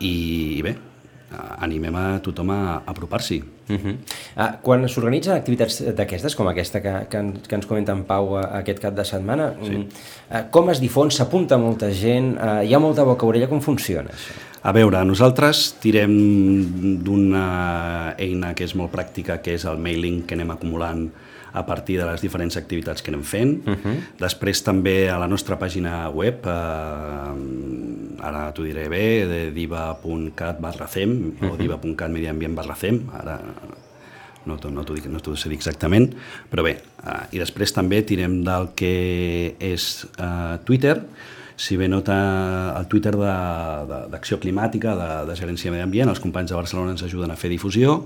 i, 0.00 0.58
i 0.58 0.62
bé, 0.62 0.76
animem 1.62 1.96
a 1.96 2.06
tothom 2.24 2.50
a, 2.50 2.82
apropar-s'hi. 2.86 3.42
Uh 3.68 3.76
-huh. 3.76 3.96
ah, 4.36 4.58
quan 4.62 4.88
s'organitzen 4.88 5.34
activitats 5.34 5.82
d'aquestes, 5.96 6.34
com 6.34 6.48
aquesta 6.48 6.80
que, 6.82 7.06
que, 7.08 7.32
que 7.48 7.54
ens 7.54 7.66
comenta 7.66 7.92
en 7.92 8.04
Pau 8.04 8.38
eh, 8.38 8.46
aquest 8.58 8.78
cap 8.80 8.94
de 8.94 9.04
setmana, 9.04 9.54
sí. 9.62 9.76
uh, 9.76 10.50
com 10.50 10.70
es 10.70 10.80
difon, 10.80 11.10
s'apunta 11.10 11.58
molta 11.58 11.90
gent, 11.90 12.36
uh, 12.36 12.62
hi 12.64 12.74
ha 12.74 12.78
molta 12.78 13.04
boca 13.04 13.26
orella, 13.26 13.48
com 13.48 13.60
funciona 13.60 14.10
això? 14.10 14.32
A 14.62 14.72
veure, 14.72 15.04
nosaltres 15.04 15.74
tirem 15.80 16.12
d'una 17.02 18.14
eina 18.18 18.54
que 18.54 18.64
és 18.64 18.74
molt 18.74 18.92
pràctica, 18.92 19.40
que 19.42 19.54
és 19.54 19.64
el 19.64 19.78
mailing 19.78 20.22
que 20.26 20.34
anem 20.34 20.50
acumulant 20.50 21.10
a 21.52 21.64
partir 21.66 21.98
de 22.00 22.06
les 22.08 22.20
diferents 22.24 22.56
activitats 22.56 23.02
que 23.02 23.10
anem 23.12 23.22
fent. 23.22 23.66
Uh 23.66 23.74
-huh. 23.74 23.96
Després 24.18 24.62
també 24.62 25.10
a 25.10 25.18
la 25.18 25.28
nostra 25.28 25.58
pàgina 25.58 26.08
web, 26.10 26.46
eh, 26.46 28.20
ara 28.20 28.52
t'ho 28.52 28.62
diré 28.62 28.88
bé, 28.88 29.26
de 29.26 29.50
diva.cat 29.50 30.60
barra 30.60 30.86
fem 30.86 31.10
uh 31.10 31.34
-huh. 31.40 31.52
o 31.52 31.56
diva.cat 31.56 32.10
mediambient 32.10 32.54
barra 32.54 32.74
fem, 32.74 33.02
ara 33.12 33.40
no 34.44 34.56
t'ho 34.58 34.70
no 34.70 34.82
dic, 34.82 35.06
no 35.06 35.36
sé 35.36 35.48
dir 35.48 35.56
exactament, 35.56 36.14
però 36.50 36.62
bé, 36.62 36.78
eh, 37.06 37.36
i 37.36 37.38
després 37.38 37.72
també 37.72 38.02
tirem 38.02 38.42
del 38.44 38.70
que 38.74 39.54
és 39.58 40.06
eh, 40.18 40.58
Twitter, 40.64 41.02
si 41.56 41.76
bé 41.76 41.86
nota 41.88 42.74
el 42.78 42.86
Twitter 42.90 43.12
d'Acció 43.14 44.38
Climàtica, 44.42 44.96
de, 44.96 45.10
de 45.28 45.36
Gerència 45.38 45.70
Medi 45.70 45.82
Ambient, 45.82 46.08
els 46.08 46.20
companys 46.22 46.50
de 46.50 46.56
Barcelona 46.56 46.90
ens 46.96 47.04
ajuden 47.06 47.30
a 47.30 47.36
fer 47.36 47.50
difusió, 47.52 48.00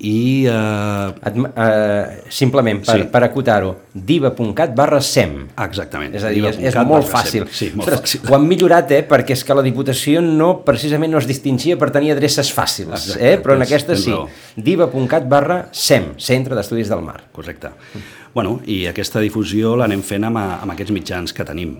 i... 0.00 0.46
Eh... 0.48 1.28
Et, 1.28 1.36
eh, 1.36 2.22
simplement, 2.32 2.80
per, 2.84 2.96
sí. 2.96 3.06
per 3.12 3.22
acotar-ho, 3.26 3.72
diva.cat 3.92 4.72
barra 4.76 5.00
SEM. 5.04 5.34
Exactament. 5.64 6.14
És 6.16 6.24
a 6.24 6.32
dir, 6.32 6.42
és, 6.48 6.58
és 6.72 6.78
molt 6.88 7.06
fàcil. 7.08 7.46
Sí, 7.52 7.70
molt 7.76 7.86
Ostres, 7.88 8.02
fàcil. 8.06 8.24
Ho 8.30 8.36
han 8.38 8.48
millorat, 8.48 8.90
eh? 8.96 9.02
perquè 9.08 9.36
és 9.36 9.44
que 9.46 9.56
la 9.56 9.64
Diputació 9.66 10.24
no, 10.24 10.52
precisament 10.66 11.12
no 11.12 11.20
es 11.20 11.28
distingia 11.30 11.78
per 11.80 11.92
tenir 11.94 12.14
adreces 12.16 12.52
fàcils, 12.54 12.94
Exacte, 12.96 13.28
eh? 13.28 13.38
però 13.42 13.58
en 13.58 13.66
aquesta 13.66 13.98
sí. 13.98 14.16
Diva.cat 14.56 15.28
barra 15.30 15.62
SEM, 15.70 16.12
Centre 16.22 16.58
d'Estudis 16.58 16.90
del 16.92 17.04
Mar. 17.04 17.20
Correcte. 17.32 17.74
Bueno, 18.32 18.58
i 18.64 18.86
aquesta 18.88 19.20
difusió 19.20 19.76
l'anem 19.76 20.02
fent 20.06 20.24
amb, 20.30 20.40
amb 20.40 20.72
aquests 20.74 20.94
mitjans 20.96 21.36
que 21.36 21.44
tenim. 21.46 21.76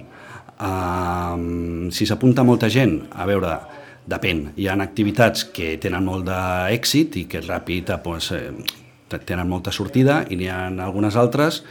Uh, 0.62 1.88
si 1.90 2.06
s'apunta 2.06 2.44
molta 2.46 2.68
gent, 2.70 3.00
a 3.18 3.24
veure, 3.26 3.56
Depèn. 4.06 4.48
Hi 4.58 4.66
ha 4.66 4.74
activitats 4.82 5.44
que 5.54 5.76
tenen 5.82 6.04
molt 6.04 6.26
d'èxit 6.26 7.16
i 7.20 7.24
que 7.30 7.42
ràpid 7.44 7.92
doncs, 7.92 8.32
eh, 8.32 8.50
tenen 9.26 9.48
molta 9.48 9.70
sortida 9.70 10.24
i 10.30 10.36
n'hi 10.36 10.48
ha 10.48 10.66
algunes 10.84 11.16
altres 11.16 11.62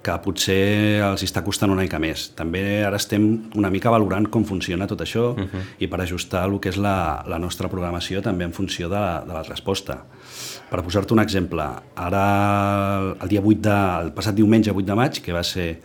que 0.00 0.14
potser 0.24 1.00
els 1.04 1.22
està 1.26 1.42
costant 1.44 1.72
una 1.72 1.82
mica 1.84 1.98
més. 2.00 2.30
També 2.36 2.82
ara 2.86 2.96
estem 2.96 3.26
una 3.58 3.70
mica 3.72 3.92
valorant 3.92 4.30
com 4.32 4.46
funciona 4.48 4.86
tot 4.86 5.00
això 5.00 5.34
uh 5.34 5.40
-huh. 5.40 5.62
i 5.78 5.86
per 5.86 6.00
ajustar 6.00 6.44
el 6.48 6.58
que 6.60 6.70
és 6.70 6.76
la, 6.76 7.22
la 7.26 7.38
nostra 7.38 7.68
programació 7.68 8.22
també 8.22 8.44
en 8.44 8.52
funció 8.52 8.88
de 8.88 8.94
la, 8.94 9.24
de 9.26 9.32
la 9.32 9.42
resposta. 9.42 10.04
Per 10.70 10.82
posar-te 10.82 11.12
un 11.12 11.20
exemple, 11.20 11.64
ara 11.96 13.16
el 13.20 13.28
dia 13.28 13.40
8 13.40 13.60
de, 13.60 14.04
el 14.04 14.12
passat 14.12 14.34
diumenge 14.34 14.70
8 14.70 14.86
de 14.86 14.94
maig, 14.94 15.20
que 15.20 15.32
va 15.32 15.42
ser 15.42 15.80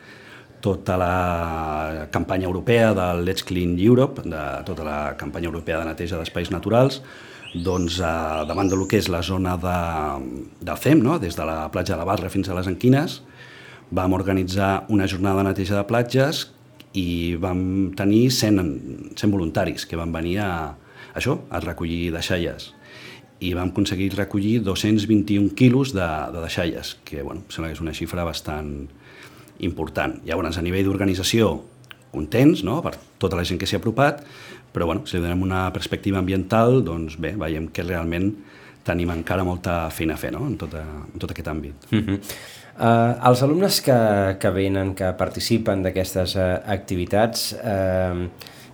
tota 0.65 0.97
la 0.97 2.07
campanya 2.11 2.49
europea 2.49 2.93
del 2.97 3.23
Let's 3.25 3.45
Clean 3.45 3.77
Europe, 3.77 4.23
de 4.25 4.43
tota 4.65 4.83
la 4.83 4.99
campanya 5.17 5.51
europea 5.51 5.79
de 5.79 5.91
neteja 5.91 6.17
d'espais 6.17 6.49
naturals, 6.49 7.01
doncs 7.53 7.99
eh, 8.01 8.09
davant 8.49 8.71
del 8.71 8.87
que 8.89 8.97
és 8.99 9.09
la 9.13 9.21
zona 9.23 9.55
de, 9.61 9.77
del 10.65 10.81
CEM, 10.81 11.03
no? 11.05 11.19
des 11.21 11.37
de 11.37 11.45
la 11.45 11.69
platja 11.71 11.93
de 11.93 12.01
la 12.01 12.09
Barra 12.09 12.31
fins 12.33 12.49
a 12.49 12.57
les 12.57 12.67
Enquines, 12.71 13.21
vam 13.93 14.17
organitzar 14.17 14.87
una 14.89 15.07
jornada 15.07 15.43
de 15.43 15.51
neteja 15.51 15.77
de 15.77 15.85
platges 15.85 16.47
i 16.97 17.35
vam 17.37 17.93
tenir 17.95 18.31
100, 18.33 19.13
100 19.13 19.31
voluntaris 19.31 19.85
que 19.85 19.99
van 19.99 20.11
venir 20.15 20.39
a, 20.41 20.49
això, 21.13 21.37
a 21.51 21.61
recollir 21.61 22.09
deixalles 22.15 22.71
i 23.43 23.53
vam 23.53 23.69
aconseguir 23.69 24.13
recollir 24.15 24.61
221 24.63 25.53
quilos 25.59 25.91
de, 25.93 26.07
de 26.33 26.41
deixalles, 26.41 26.95
que 27.05 27.21
bueno, 27.21 27.43
sembla 27.51 27.69
que 27.69 27.77
és 27.77 27.83
una 27.83 27.93
xifra 27.93 28.23
bastant, 28.25 28.87
important. 29.59 30.19
Llavors, 30.25 30.57
a 30.57 30.65
nivell 30.65 30.87
d'organització, 30.89 31.53
contents, 32.15 32.63
no?, 32.63 32.81
per 32.83 32.95
tota 33.19 33.37
la 33.37 33.45
gent 33.47 33.59
que 33.59 33.67
s'hi 33.67 33.77
ha 33.77 33.81
apropat, 33.83 34.23
però 34.75 34.89
bueno, 34.89 35.05
si 35.07 35.15
li 35.15 35.23
donem 35.23 35.43
una 35.45 35.69
perspectiva 35.75 36.19
ambiental, 36.19 36.81
doncs 36.83 37.15
bé, 37.21 37.33
veiem 37.39 37.69
que 37.71 37.85
realment 37.85 38.33
tenim 38.85 39.09
encara 39.13 39.45
molta 39.47 39.85
feina 39.89 40.13
a 40.15 40.19
fer 40.19 40.33
no? 40.35 40.43
en, 40.45 40.57
tot, 40.61 40.75
en 40.77 41.21
tot 41.21 41.31
aquest 41.31 41.47
àmbit. 41.49 41.87
Uh 41.89 41.99
-huh. 41.99 42.17
uh, 42.19 43.29
els 43.29 43.41
alumnes 43.43 43.81
que, 43.81 43.99
que 44.39 44.49
venen, 44.49 44.93
que 44.93 45.13
participen 45.17 45.81
d'aquestes 45.83 46.35
uh, 46.35 46.59
activitats, 46.67 47.53
uh, 47.53 48.27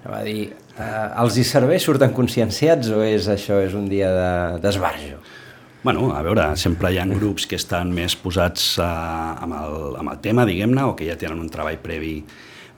va 0.04 0.24
dir, 0.24 0.52
uh, 0.78 1.22
els 1.24 1.38
hi 1.38 1.44
serveix, 1.44 1.84
surten 1.84 2.14
conscienciats 2.14 2.90
o 2.90 3.04
és 3.04 3.28
això 3.28 3.62
és 3.62 3.74
un 3.74 3.88
dia 3.88 4.10
d'esbarjo? 4.58 5.18
De, 5.22 5.51
Bueno, 5.84 6.16
a 6.16 6.22
veure, 6.22 6.44
sempre 6.62 6.92
hi 6.94 7.00
ha 7.02 7.08
grups 7.10 7.48
que 7.50 7.58
estan 7.58 7.90
més 7.90 8.14
posats 8.14 8.76
uh, 8.78 8.86
amb, 9.42 9.56
el, 9.58 9.78
amb 9.98 10.12
el 10.14 10.20
tema, 10.22 10.46
diguem-ne, 10.46 10.84
o 10.86 10.94
que 10.98 11.08
ja 11.08 11.18
tenen 11.18 11.42
un 11.42 11.50
treball 11.50 11.80
previ 11.82 12.20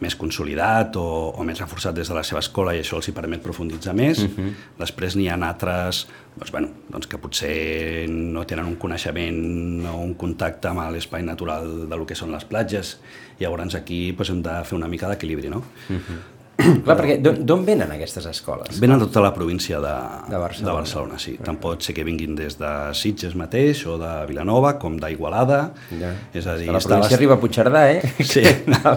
més 0.03 0.15
consolidat 0.19 0.95
o, 1.00 1.03
o 1.36 1.43
més 1.48 1.60
reforçat 1.60 1.95
des 1.95 2.10
de 2.10 2.15
la 2.15 2.24
seva 2.27 2.41
escola 2.43 2.74
i 2.75 2.81
això 2.81 2.98
els 3.00 3.07
hi 3.10 3.13
permet 3.15 3.43
profunditzar 3.43 3.93
més. 3.95 4.24
Uh 4.24 4.29
mhm. 4.29 4.48
-huh. 4.48 4.79
Després 4.79 5.15
n'hi 5.15 5.27
ha 5.27 5.36
altres 5.36 6.07
doncs, 6.36 6.51
bueno, 6.51 6.69
doncs 6.89 7.07
que 7.07 7.17
potser 7.17 8.07
no 8.10 8.45
tenen 8.45 8.65
un 8.65 8.75
coneixement 8.75 9.86
o 9.86 9.98
un 9.98 10.13
contacte 10.15 10.67
amb 10.67 10.79
l'espai 10.91 11.24
natural 11.24 11.89
de 11.89 11.95
lo 11.98 12.05
que 12.05 12.15
són 12.15 12.31
les 12.31 12.45
platges. 12.45 13.00
i 13.39 13.43
Llavors 13.43 13.75
aquí 13.75 14.12
doncs, 14.12 14.29
hem 14.29 14.41
de 14.41 14.63
fer 14.63 14.77
una 14.77 14.88
mica 14.88 15.10
d'equilibri, 15.10 15.50
no? 15.50 15.57
Uh 15.89 15.93
mhm. 15.93 16.00
-huh. 16.00 16.32
Clar, 16.53 16.95
perquè 16.95 17.15
d'on 17.19 17.63
venen 17.65 17.89
aquestes 17.95 18.27
escoles? 18.29 18.77
Venen 18.81 19.01
de 19.01 19.07
tota 19.07 19.24
la 19.25 19.31
província 19.33 19.79
de, 19.81 19.93
de 20.29 20.38
Barcelona, 20.38 20.69
de 20.69 20.75
Barcelona 20.77 21.17
sí. 21.22 21.33
Tant 21.41 21.57
pot 21.62 21.81
ser 21.83 21.95
que 21.98 22.05
vinguin 22.05 22.38
des 22.38 22.60
de 22.60 22.72
Sitges 22.98 23.33
mateix 23.39 23.81
o 23.89 23.98
de 24.01 24.12
Vilanova, 24.29 24.75
com 24.81 25.00
d'Igualada. 25.01 25.62
Ja. 25.98 26.13
És 26.36 26.45
a 26.48 26.55
dir, 26.60 26.69
la 26.69 26.81
província 26.83 27.10
les... 27.10 27.17
arriba 27.17 27.39
a 27.39 27.41
Puigcerdà, 27.41 27.88
eh? 27.95 28.13
Sí. 28.33 28.43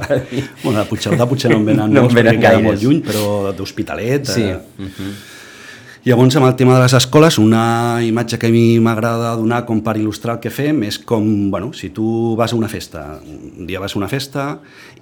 bueno, 0.65 0.83
a 0.83 0.85
Puigcerdà 0.89 1.27
potser 1.29 1.51
no 1.55 1.63
en 1.63 1.71
venen 1.73 1.97
no 1.97 2.05
molts, 2.05 2.19
perquè 2.19 2.37
queda 2.37 2.61
molt 2.69 2.85
lluny, 2.85 3.01
però 3.07 3.55
d'Hospitalet... 3.57 4.31
Sí. 4.37 4.47
Eh... 4.53 4.61
Uh 4.77 4.93
-huh. 4.93 5.17
Llavors, 6.07 6.37
amb 6.39 6.47
el 6.47 6.53
tema 6.55 6.77
de 6.77 6.85
les 6.85 6.93
escoles, 6.95 7.35
una 7.43 7.99
imatge 8.07 8.39
que 8.39 8.47
a 8.47 8.53
mi 8.55 8.79
m'agrada 8.79 9.33
donar 9.35 9.65
com 9.67 9.81
per 9.83 9.97
il·lustrar 9.99 10.37
el 10.37 10.43
que 10.45 10.53
fem 10.55 10.85
és 10.87 11.01
com, 11.03 11.25
bueno, 11.51 11.73
si 11.75 11.89
tu 11.91 12.37
vas 12.39 12.53
a 12.55 12.57
una 12.61 12.69
festa, 12.71 13.01
un 13.27 13.67
dia 13.67 13.81
vas 13.83 13.97
a 13.97 13.99
una 13.99 14.07
festa 14.07 14.45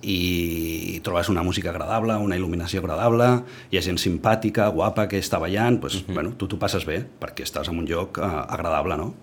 i 0.00 1.02
trobes 1.04 1.28
una 1.28 1.44
música 1.44 1.68
agradable, 1.75 2.16
una 2.16 2.38
il·luminació 2.40 2.80
agradable, 2.80 3.26
hi 3.68 3.76
ha 3.76 3.82
gent 3.84 4.00
simpàtica, 4.00 4.70
guapa, 4.73 5.04
que 5.11 5.20
està 5.20 5.37
ballant, 5.42 5.76
doncs, 5.82 5.99
uh 5.99 6.06
-huh. 6.06 6.14
bueno, 6.14 6.32
tu 6.40 6.49
t'ho 6.49 6.56
passes 6.56 6.87
bé, 6.87 7.04
perquè 7.20 7.44
estàs 7.44 7.68
en 7.68 7.76
un 7.76 7.84
lloc 7.84 8.16
eh, 8.16 8.23
agradable, 8.25 8.96
no? 8.96 9.14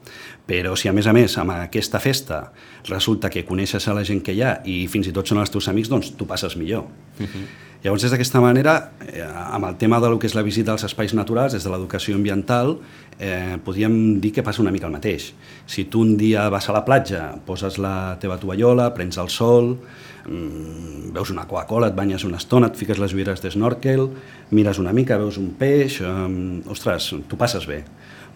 Però 0.46 0.76
si 0.76 0.88
a 0.88 0.94
més 0.94 1.08
a 1.08 1.14
més 1.14 1.36
amb 1.40 1.50
aquesta 1.50 2.00
festa 2.00 2.52
resulta 2.86 3.28
que 3.28 3.44
coneixes 3.44 3.88
a 3.88 3.94
la 3.96 4.04
gent 4.04 4.22
que 4.22 4.34
hi 4.34 4.44
ha 4.44 4.62
i 4.66 4.88
fins 4.88 5.08
i 5.08 5.12
tot 5.12 5.26
són 5.26 5.40
els 5.40 5.50
teus 5.50 5.68
amics, 5.68 5.90
doncs 5.90 6.16
tu 6.16 6.28
passes 6.28 6.56
millor. 6.58 6.84
Uh 7.20 7.26
-huh. 7.26 7.71
Llavors, 7.82 8.04
des 8.04 8.12
d'aquesta 8.14 8.38
manera, 8.38 8.92
eh, 9.10 9.24
amb 9.26 9.66
el 9.66 9.78
tema 9.82 9.98
del 10.00 10.20
que 10.22 10.28
és 10.30 10.36
la 10.38 10.44
visita 10.46 10.70
als 10.72 10.84
espais 10.86 11.16
naturals, 11.18 11.54
des 11.54 11.64
de 11.66 11.70
l'educació 11.72 12.14
ambiental, 12.14 12.76
eh, 13.18 13.58
podríem 13.66 14.22
dir 14.22 14.32
que 14.32 14.44
passa 14.44 14.62
una 14.62 14.70
mica 14.70 14.86
el 14.86 14.94
mateix. 14.94 15.34
Si 15.66 15.86
tu 15.86 16.02
un 16.02 16.16
dia 16.16 16.48
vas 16.50 16.70
a 16.70 16.74
la 16.74 16.86
platja, 16.86 17.40
poses 17.44 17.80
la 17.80 18.20
teva 18.22 18.38
tovallola, 18.38 18.94
prens 18.94 19.18
el 19.18 19.30
sol, 19.30 19.80
mmm, 20.28 21.12
veus 21.12 21.32
una 21.32 21.48
Coca-Cola, 21.48 21.88
et 21.88 21.96
banyes 21.96 22.24
una 22.24 22.38
estona, 22.38 22.68
et 22.68 22.76
fiques 22.76 23.00
les 23.00 23.14
ulleres 23.14 23.42
d'snorkel, 23.42 24.10
mires 24.52 24.78
una 24.78 24.94
mica, 24.94 25.18
veus 25.18 25.38
un 25.38 25.50
peix, 25.58 26.02
eh, 26.02 26.62
ostres, 26.70 27.16
tu 27.28 27.36
passes 27.36 27.66
bé. 27.66 27.84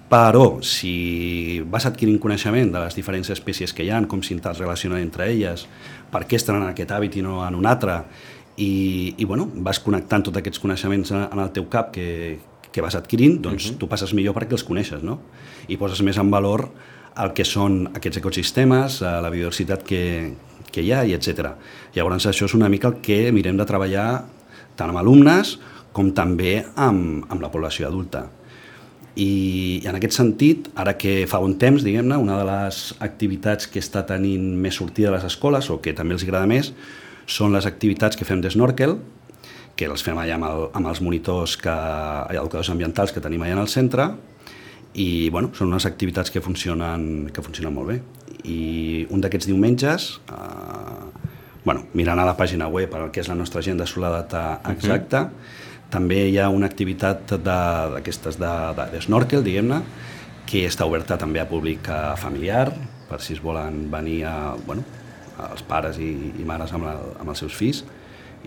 Però, 0.09 0.61
si 0.61 1.63
vas 1.65 1.85
adquirint 1.85 2.19
coneixement 2.21 2.71
de 2.71 2.79
les 2.79 2.95
diferents 2.95 3.29
espècies 3.29 3.73
que 3.73 3.83
hi 3.83 3.89
ha, 3.89 4.01
com 4.07 4.21
s'interrelacionen 4.21 5.01
entre 5.01 5.31
elles, 5.31 5.67
per 6.11 6.27
què 6.29 6.37
estan 6.37 6.61
en 6.61 6.67
aquest 6.69 6.91
hàbit 6.91 7.17
i 7.17 7.23
no 7.25 7.39
en 7.41 7.55
un 7.57 7.65
altre, 7.65 8.03
i, 8.57 9.15
i 9.17 9.25
bueno, 9.25 9.47
vas 9.67 9.79
connectant 9.83 10.23
tots 10.27 10.39
aquests 10.39 10.61
coneixements 10.63 11.11
en 11.15 11.39
el 11.39 11.51
teu 11.55 11.67
cap 11.71 11.91
que, 11.95 12.37
que 12.71 12.83
vas 12.83 12.95
adquirint, 12.95 13.39
doncs 13.41 13.69
uh 13.69 13.71
-huh. 13.71 13.77
tu 13.77 13.87
passes 13.87 14.13
millor 14.13 14.35
perquè 14.35 14.51
els 14.51 14.63
coneixes, 14.63 15.03
no? 15.03 15.19
I 15.67 15.77
poses 15.77 16.01
més 16.01 16.17
en 16.17 16.31
valor 16.31 16.69
el 17.17 17.33
que 17.33 17.45
són 17.45 17.87
aquests 17.93 18.17
ecosistemes, 18.17 19.01
eh, 19.01 19.05
la 19.05 19.29
biodiversitat 19.29 19.83
que, 19.83 20.33
que 20.71 20.81
hi 20.81 20.91
ha, 20.91 21.05
i 21.05 21.13
etc. 21.13 21.55
Llavors 21.95 22.25
això 22.25 22.45
és 22.45 22.53
una 22.53 22.69
mica 22.69 22.87
el 22.87 23.01
que 23.01 23.31
mirem 23.31 23.57
de 23.57 23.65
treballar 23.65 24.25
tant 24.75 24.89
amb 24.89 24.99
alumnes 24.99 25.59
com 25.95 26.11
també 26.11 26.65
amb, 26.75 27.23
amb 27.29 27.41
la 27.41 27.51
població 27.51 27.87
adulta. 27.87 28.25
I, 29.15 29.79
I 29.83 29.87
en 29.87 29.95
aquest 29.95 30.13
sentit, 30.13 30.67
ara 30.75 30.97
que 30.99 31.23
fa 31.31 31.39
un 31.39 31.55
temps, 31.57 31.83
diguem-ne, 31.83 32.17
una 32.17 32.37
de 32.37 32.43
les 32.49 32.93
activitats 32.99 33.67
que 33.71 33.79
està 33.79 34.03
tenint 34.03 34.43
més 34.59 34.75
sortida 34.75 35.07
a 35.07 35.15
les 35.15 35.23
escoles, 35.23 35.69
o 35.71 35.79
que 35.79 35.93
també 35.95 36.17
els 36.17 36.23
agrada 36.27 36.45
més, 36.51 36.73
són 37.25 37.53
les 37.53 37.65
activitats 37.65 38.17
que 38.17 38.25
fem 38.25 38.41
d'esnorkel, 38.41 38.97
que 39.75 39.89
les 39.91 40.03
fem 40.05 40.17
allà 40.17 40.37
amb, 40.37 40.47
el, 40.47 40.63
amb 40.77 40.87
els 40.91 41.01
monitors 41.03 41.57
que, 41.59 41.75
educadors 42.31 42.71
ambientals 42.71 43.11
que 43.11 43.23
tenim 43.23 43.43
allà 43.43 43.57
en 43.57 43.63
el 43.65 43.71
centre, 43.71 44.09
i 44.95 45.29
bueno, 45.29 45.51
són 45.55 45.73
unes 45.73 45.85
activitats 45.89 46.31
que 46.31 46.41
funcionen, 46.41 47.27
que 47.35 47.43
funcionen 47.43 47.73
molt 47.75 47.91
bé. 47.91 47.97
I 48.47 49.05
un 49.11 49.23
d'aquests 49.23 49.49
diumenges, 49.49 50.07
eh, 50.31 51.25
bueno, 51.65 51.87
mirant 51.93 52.21
a 52.21 52.27
la 52.27 52.37
pàgina 52.37 52.69
web 52.71 52.93
el 52.95 53.11
que 53.11 53.19
és 53.19 53.27
la 53.27 53.35
nostra 53.35 53.59
agenda 53.59 53.87
sobre 53.89 54.07
la 54.07 54.21
data 54.21 54.61
exacta, 54.71 55.23
uh 55.23 55.27
-huh. 55.27 55.89
també 55.89 56.29
hi 56.29 56.37
ha 56.37 56.49
una 56.49 56.65
activitat 56.65 57.35
d'aquestes 57.43 58.37
d'esnorkel, 58.39 59.43
de, 59.43 59.43
de, 59.43 59.49
diguem-ne, 59.49 59.81
que 60.45 60.67
està 60.67 60.85
oberta 60.85 61.17
també 61.17 61.39
a 61.39 61.49
públic 61.49 61.89
familiar, 62.17 62.73
per 63.09 63.21
si 63.21 63.33
es 63.33 63.41
volen 63.41 63.91
venir 63.91 64.23
a, 64.25 64.55
bueno, 64.65 64.83
els 65.49 65.63
pares 65.67 65.99
i, 65.99 66.11
i 66.39 66.47
mares 66.47 66.73
amb, 66.75 66.87
la, 66.87 66.95
amb 67.19 67.31
els 67.33 67.43
seus 67.43 67.55
fills 67.55 67.83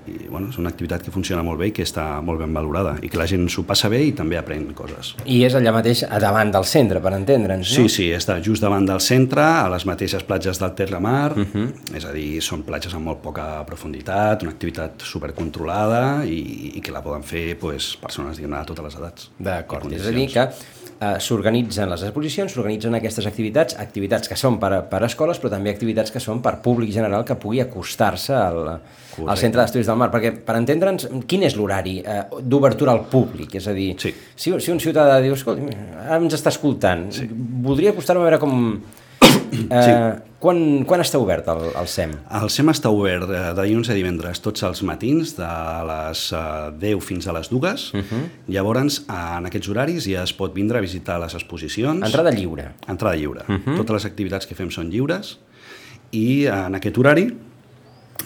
i 0.09 0.29
bueno, 0.29 0.49
és 0.53 0.59
una 0.61 0.73
activitat 0.73 1.05
que 1.05 1.13
funciona 1.15 1.45
molt 1.47 1.61
bé 1.61 1.71
i 1.71 1.75
que 1.77 1.85
està 1.87 2.07
molt 2.25 2.41
ben 2.43 2.55
valorada 2.55 2.97
i 3.05 3.11
que 3.13 3.21
la 3.21 3.27
gent 3.31 3.47
s'ho 3.53 3.65
passa 3.69 3.91
bé 3.93 4.01
i 4.09 4.15
també 4.17 4.39
aprèn 4.41 4.67
coses. 4.79 5.15
I 5.25 5.43
és 5.47 5.57
allà 5.59 5.73
mateix 5.75 6.05
a 6.09 6.21
davant 6.23 6.53
del 6.55 6.67
centre, 6.69 7.03
per 7.05 7.13
entendre'ns, 7.17 7.69
no? 7.69 7.85
Sí, 7.85 7.93
sí, 7.93 8.09
està 8.15 8.39
just 8.45 8.65
davant 8.65 8.87
del 8.89 9.03
centre, 9.05 9.45
a 9.45 9.69
les 9.73 9.87
mateixes 9.89 10.25
platges 10.29 10.61
del 10.63 10.75
Terramar, 10.79 11.33
uh 11.37 11.45
mhm. 11.45 11.67
-huh. 11.69 11.97
és 11.97 12.05
a 12.05 12.13
dir, 12.13 12.43
són 12.43 12.63
platges 12.63 12.95
amb 12.95 13.05
molt 13.05 13.21
poca 13.23 13.65
profunditat, 13.67 14.43
una 14.43 14.53
activitat 14.53 15.03
supercontrolada 15.03 16.25
i, 16.25 16.73
i 16.77 16.81
que 16.81 16.93
la 16.93 17.03
poden 17.03 17.23
fer 17.23 17.59
pues, 17.59 17.97
persones 17.97 18.37
de 18.37 18.49
totes 18.67 18.85
les 18.85 18.95
edats. 18.95 19.31
D'acord, 19.39 19.93
és 19.93 20.07
a 20.07 20.11
dir 20.11 20.29
que 20.33 20.49
eh, 21.01 21.17
s'organitzen 21.23 21.91
les 21.91 22.05
exposicions, 22.09 22.53
s'organitzen 22.53 22.97
aquestes 22.99 23.27
activitats, 23.31 23.77
activitats 23.79 24.31
que 24.31 24.39
són 24.39 24.59
per, 24.63 24.73
per 24.91 25.03
escoles, 25.07 25.41
però 25.41 25.53
també 25.55 25.73
activitats 25.73 26.15
que 26.15 26.23
són 26.23 26.43
per 26.45 26.59
públic 26.65 26.93
general 26.95 27.25
que 27.29 27.39
pugui 27.41 27.63
acostar-se 27.65 28.35
al, 28.35 28.61
al 29.27 29.41
Centre 29.41 29.63
d'Estudis 29.63 29.89
del 29.91 29.98
Mar. 29.99 30.11
Perquè, 30.15 30.33
per 30.47 30.57
entendre'ns, 30.61 31.09
quin 31.31 31.45
és 31.49 31.57
l'horari 31.59 31.99
eh, 32.01 32.23
d'obertura 32.43 32.95
al 32.95 33.05
públic? 33.11 33.59
És 33.61 33.69
a 33.69 33.75
dir, 33.77 33.91
sí. 34.01 34.15
si, 34.35 34.55
si 34.55 34.73
un 34.75 34.81
ciutadà 34.83 35.21
diu, 35.25 35.35
escolta, 35.37 35.69
ara 36.07 36.23
ens 36.23 36.39
està 36.39 36.55
escoltant, 36.55 37.09
sí. 37.15 37.29
voldria 37.67 37.93
acostar-me 37.95 38.25
a 38.25 38.31
veure 38.31 38.43
com 38.43 38.57
Eh, 39.49 39.83
sí. 39.83 39.93
quan, 40.41 40.59
quan 40.89 41.03
està 41.03 41.19
obert 41.21 41.49
el, 41.51 41.63
el 41.81 41.89
SEM? 41.91 42.13
El 42.39 42.51
SEM 42.53 42.71
està 42.73 42.91
obert 42.95 43.31
eh, 43.33 43.41
de 43.57 43.65
dilluns 43.65 43.89
a 43.91 43.97
divendres 43.97 44.41
tots 44.45 44.65
els 44.69 44.83
matins, 44.87 45.35
de 45.39 45.49
les 45.89 46.25
eh, 46.37 46.43
10 46.85 47.05
fins 47.05 47.29
a 47.29 47.35
les 47.37 47.51
2. 47.51 47.87
Uh 47.95 48.01
-huh. 48.01 48.23
Llavors, 48.55 49.03
en 49.09 49.49
aquests 49.49 49.69
horaris 49.69 50.05
ja 50.05 50.23
es 50.23 50.33
pot 50.33 50.55
vindre 50.55 50.79
a 50.79 50.81
visitar 50.81 51.19
les 51.21 51.35
exposicions. 51.35 52.05
Entrada 52.05 52.31
lliure. 52.31 52.73
Entrada 52.87 53.17
lliure. 53.17 53.45
Uh 53.49 53.57
-huh. 53.57 53.77
Totes 53.77 53.95
les 53.95 54.05
activitats 54.05 54.47
que 54.47 54.55
fem 54.55 54.71
són 54.71 54.91
lliures 54.91 55.39
i 56.13 56.47
en 56.47 56.75
aquest 56.75 56.97
horari 56.99 57.33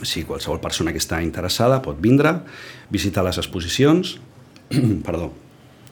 si 0.03 0.25
qualsevol 0.25 0.61
persona 0.63 0.93
que 0.95 1.03
està 1.03 1.21
interessada 1.25 1.83
pot 1.85 2.01
vindre, 2.01 2.35
visitar 2.93 3.25
les 3.27 3.39
exposicions, 3.43 4.17
perdó, 5.07 5.31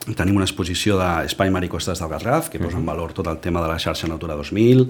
Tenim 0.01 0.33
una 0.33 0.47
exposició 0.47 0.95
d'Espai 0.97 1.51
Mar 1.53 1.59
i 1.61 1.67
Costes 1.69 1.99
del 2.01 2.09
Garraf, 2.09 2.47
que 2.49 2.57
posa 2.57 2.79
en 2.79 2.87
valor 2.87 3.11
tot 3.13 3.27
el 3.29 3.37
tema 3.37 3.61
de 3.61 3.67
la 3.69 3.77
xarxa 3.77 4.07
Natura 4.09 4.33
2000, 4.33 4.87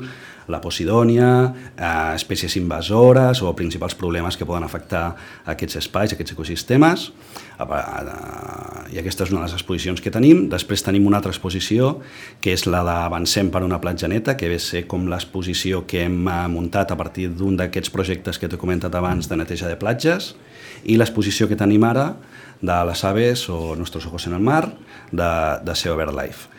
la 0.47 0.61
Posidònia, 0.63 1.27
eh, 1.75 2.15
espècies 2.15 2.55
invasores 2.55 3.41
o 3.43 3.51
principals 3.53 3.93
problemes 3.99 4.37
que 4.37 4.47
poden 4.47 4.63
afectar 4.63 5.17
aquests 5.51 5.81
espais, 5.81 6.13
aquests 6.13 6.31
ecosistemes. 6.31 7.11
I 7.59 8.99
aquesta 8.99 9.25
és 9.25 9.31
una 9.31 9.41
de 9.41 9.49
les 9.49 9.53
exposicions 9.53 9.99
que 9.99 10.11
tenim. 10.11 10.47
Després 10.49 10.81
tenim 10.81 11.05
una 11.05 11.17
altra 11.17 11.31
exposició, 11.31 11.99
que 12.39 12.53
és 12.53 12.65
la 12.65 12.81
d'Avancem 12.81 13.51
per 13.51 13.65
una 13.67 13.81
platja 13.81 14.07
neta, 14.07 14.37
que 14.37 14.47
ve 14.47 14.59
ser 14.59 14.87
com 14.87 15.09
l'exposició 15.11 15.85
que 15.85 16.05
hem 16.05 16.25
eh, 16.25 16.47
muntat 16.47 16.91
a 16.91 16.95
partir 16.95 17.27
d'un 17.35 17.57
d'aquests 17.57 17.91
projectes 17.91 18.39
que 18.39 18.47
t'he 18.47 18.57
comentat 18.57 18.95
abans 18.95 19.27
de 19.27 19.35
neteja 19.35 19.67
de 19.67 19.75
platges, 19.75 20.37
i 20.85 20.95
l'exposició 20.95 21.49
que 21.49 21.59
tenim 21.59 21.83
ara 21.83 22.15
de 22.61 22.85
les 22.85 23.03
aves 23.03 23.49
o 23.49 23.75
Nuestros 23.75 24.05
ojos 24.05 24.27
en 24.27 24.33
el 24.33 24.41
mar, 24.41 24.73
de, 25.11 25.31
de 25.63 25.75
SEO 25.75 25.97
Life. 26.11 26.49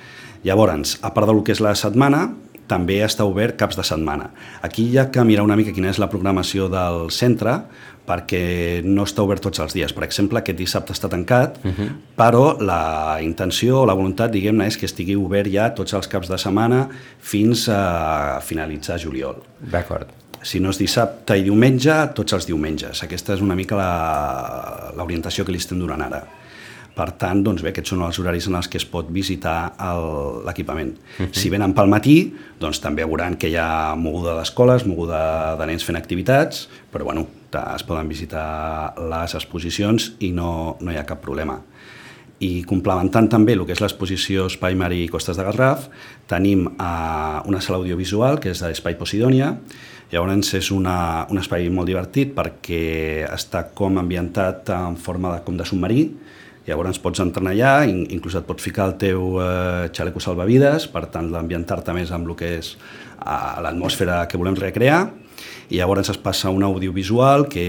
Llavors, 0.43 0.99
a 1.03 1.15
part 1.15 1.29
del 1.31 1.43
que 1.47 1.55
és 1.55 1.61
la 1.63 1.75
setmana, 1.79 2.33
també 2.71 3.01
està 3.05 3.27
obert 3.29 3.57
caps 3.61 3.77
de 3.79 3.85
setmana. 3.87 4.31
Aquí 4.63 4.89
hi 4.91 4.99
ha 4.99 5.11
que 5.13 5.25
mirar 5.27 5.45
una 5.47 5.57
mica 5.59 5.75
quina 5.75 5.91
és 5.91 6.01
la 6.03 6.09
programació 6.11 6.69
del 6.73 7.11
centre, 7.15 7.61
perquè 8.07 8.83
no 8.83 9.05
està 9.07 9.23
obert 9.23 9.45
tots 9.45 9.61
els 9.63 9.77
dies. 9.77 9.93
Per 9.95 10.03
exemple, 10.07 10.41
aquest 10.41 10.59
dissabte 10.59 10.95
està 10.95 11.11
tancat, 11.13 11.61
uh 11.63 11.71
-huh. 11.71 11.91
però 12.17 12.59
la 12.61 13.21
intenció 13.23 13.83
o 13.83 13.87
la 13.87 13.95
voluntat, 13.95 14.33
diguem-ne, 14.33 14.67
és 14.67 14.77
que 14.77 14.87
estigui 14.87 15.17
obert 15.17 15.51
ja 15.53 15.75
tots 15.75 15.93
els 15.93 16.09
caps 16.09 16.29
de 16.29 16.39
setmana 16.39 16.89
fins 17.21 17.69
a 17.69 18.41
finalitzar 18.43 18.99
juliol. 18.99 19.37
D'acord. 19.61 20.22
Si 20.43 20.59
no 20.61 20.71
és 20.75 20.79
dissabte 20.79 21.37
i 21.39 21.45
diumenge, 21.47 21.95
tots 22.17 22.33
els 22.35 22.47
diumenges. 22.49 23.03
Aquesta 23.05 23.35
és 23.35 23.41
una 23.45 23.55
mica 23.55 23.77
la- 23.79 24.93
l'orientació 24.97 25.45
que 25.45 25.53
li 25.53 25.59
estem 25.59 25.79
donant 25.79 26.03
ara. 26.03 26.25
Per 26.93 27.07
tant, 27.17 27.43
doncs 27.43 27.63
bé, 27.65 27.71
aquests 27.71 27.89
són 27.95 28.03
els 28.05 28.19
horaris 28.21 28.47
en 28.49 28.55
els 28.59 28.69
que 28.69 28.77
es 28.77 28.85
pot 28.85 29.07
visitar 29.11 29.73
el- 29.81 30.45
l'equipament. 30.45 30.91
Uh 31.19 31.25
-huh. 31.25 31.33
Si 31.33 31.49
venen 31.49 31.73
pel 31.73 31.87
matí, 31.89 32.35
doncs 32.61 32.81
també 32.81 33.05
veuran 33.05 33.37
que 33.37 33.49
hi 33.49 33.57
ha 33.57 33.95
moguda 33.97 34.37
d'escoles, 34.37 34.85
moguda 34.87 35.57
de 35.57 35.67
nens 35.67 35.85
fent 35.85 35.97
activitats, 35.97 36.69
però 36.93 37.05
bueno, 37.05 37.27
es 37.77 37.83
poden 37.83 38.09
visitar 38.09 38.95
les 38.99 39.35
exposicions 39.35 40.13
i 40.21 40.33
no, 40.33 40.77
no 40.81 40.93
hi 40.93 40.97
ha 40.97 41.05
cap 41.07 41.21
problema. 41.23 41.61
I 42.43 42.65
complementant 42.67 43.29
també 43.31 43.55
el 43.55 43.63
que 43.69 43.73
és 43.77 43.81
l'exposició 43.83 44.49
Espai 44.51 44.75
Marí 44.75 45.05
i 45.05 45.09
Costes 45.13 45.39
de 45.39 45.45
Garraf, 45.47 45.87
tenim 46.31 46.67
eh, 46.73 47.41
una 47.47 47.61
sala 47.63 47.79
audiovisual 47.79 48.41
que 48.43 48.51
és 48.55 48.63
d'Espai 48.65 48.99
Posidònia, 48.99 49.55
Llavors 50.13 50.51
és 50.59 50.67
una, 50.77 51.25
un 51.33 51.39
espai 51.41 51.71
molt 51.73 51.89
divertit 51.89 52.35
perquè 52.37 53.25
està 53.33 53.63
com 53.73 53.97
ambientat 53.97 54.69
en 54.75 54.99
forma 55.01 55.31
de, 55.33 55.39
com 55.47 55.57
de 55.57 55.65
submarí, 55.65 56.03
llavors 56.67 56.99
pots 57.01 57.23
entrar 57.25 57.47
allà, 57.49 57.71
in- 57.89 58.05
inclús 58.13 58.37
et 58.37 58.45
pots 58.45 58.61
ficar 58.63 58.91
el 58.91 58.99
teu 59.01 59.39
eh, 59.41 59.89
xaleco 59.89 60.21
salvavides, 60.21 60.85
per 60.93 61.07
tant 61.15 61.31
d'ambientar-te 61.33 61.95
més 61.97 62.13
amb 62.13 62.29
el 62.29 62.37
que 62.37 62.51
és 62.59 62.75
eh, 62.77 63.63
l'atmosfera 63.65 64.27
que 64.29 64.37
volem 64.37 64.61
recrear, 64.61 65.07
i 65.71 65.81
llavors 65.81 66.11
es 66.13 66.19
passa 66.21 66.51
un 66.53 66.65
audiovisual 66.67 67.47
que 67.49 67.65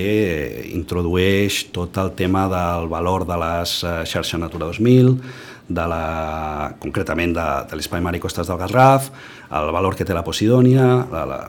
introdueix 0.73 1.63
tot 1.75 1.97
el 2.01 2.13
tema 2.19 2.47
del 2.51 2.89
valor 2.91 3.27
de 3.29 3.37
les 3.39 3.75
eh, 3.83 3.95
xarxes 4.09 4.41
Natura 4.41 4.67
2000, 4.71 5.13
de 5.73 5.85
la, 5.87 6.73
concretament 6.83 7.35
de, 7.37 7.47
de 7.69 7.79
l'Espai 7.79 8.03
Mar 8.03 8.15
i 8.17 8.21
Costes 8.23 8.49
del 8.49 8.59
Garraf, 8.59 9.09
el 9.53 9.71
valor 9.71 9.95
que 9.95 10.05
té 10.05 10.15
la 10.15 10.25
Posidònia, 10.25 10.87
la, 11.11 11.23
la, 11.29 11.39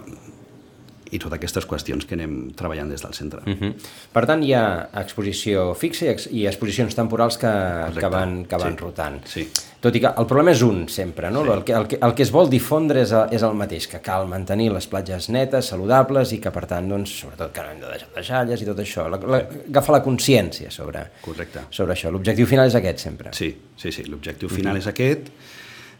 i 1.14 1.21
totes 1.23 1.38
aquestes 1.38 1.66
qüestions 1.71 2.06
que 2.09 2.16
anem 2.18 2.50
treballant 2.59 2.90
des 2.90 3.02
del 3.02 3.14
centre. 3.14 3.40
Uh 3.47 3.54
-huh. 3.54 3.73
Per 4.12 4.25
tant, 4.26 4.42
hi 4.42 4.52
ha 4.54 4.88
exposició 5.00 5.75
fixa 5.75 6.06
i, 6.06 6.09
ex 6.09 6.26
i 6.33 6.47
exposicions 6.47 6.94
temporals 6.94 7.38
que, 7.38 7.52
que 8.00 8.09
van, 8.11 8.44
que 8.44 8.56
van 8.56 8.75
sí. 8.76 8.78
rotant. 8.83 9.21
Sí. 9.26 9.49
Tot 9.80 9.94
i 9.97 10.00
que 10.00 10.09
el 10.16 10.26
problema 10.26 10.50
és 10.50 10.62
un, 10.62 10.88
sempre, 10.88 11.30
no? 11.30 11.42
Sí. 11.44 11.50
El, 11.50 11.64
que, 11.64 11.73
el, 11.73 11.87
que, 11.87 11.99
el 12.00 12.14
que 12.14 12.23
es 12.23 12.33
vol 12.33 12.49
difondre 12.50 13.02
és, 13.02 13.12
el- 13.12 13.28
és 13.37 13.42
el 13.42 13.54
mateix, 13.54 13.87
que 13.87 14.00
cal 14.00 14.26
mantenir 14.26 14.71
les 14.73 14.87
platges 14.87 15.28
netes, 15.28 15.66
saludables 15.66 16.33
i 16.33 16.38
que, 16.40 16.50
per 16.50 16.66
tant, 16.66 16.88
doncs, 16.88 17.11
sobretot 17.21 17.52
que 17.52 17.61
no 17.62 17.68
hem 17.71 17.80
de 17.80 17.87
deixar 17.88 18.09
deixalles 18.14 18.62
i 18.62 18.64
tot 18.64 18.78
això. 18.78 19.09
La, 19.11 19.18
la, 19.18 19.42
agafar 19.68 19.92
la 19.99 20.02
consciència 20.02 20.71
sobre, 20.71 21.04
Correcte. 21.21 21.61
sobre 21.71 21.92
això. 21.94 22.11
L'objectiu 22.11 22.47
final 22.47 22.66
és 22.66 22.75
aquest, 22.75 22.99
sempre. 22.99 23.28
Sí, 23.33 23.54
sí, 23.76 23.92
sí. 23.92 24.04
l'objectiu 24.04 24.49
final 24.49 24.76
és 24.76 24.87
aquest. 24.87 25.28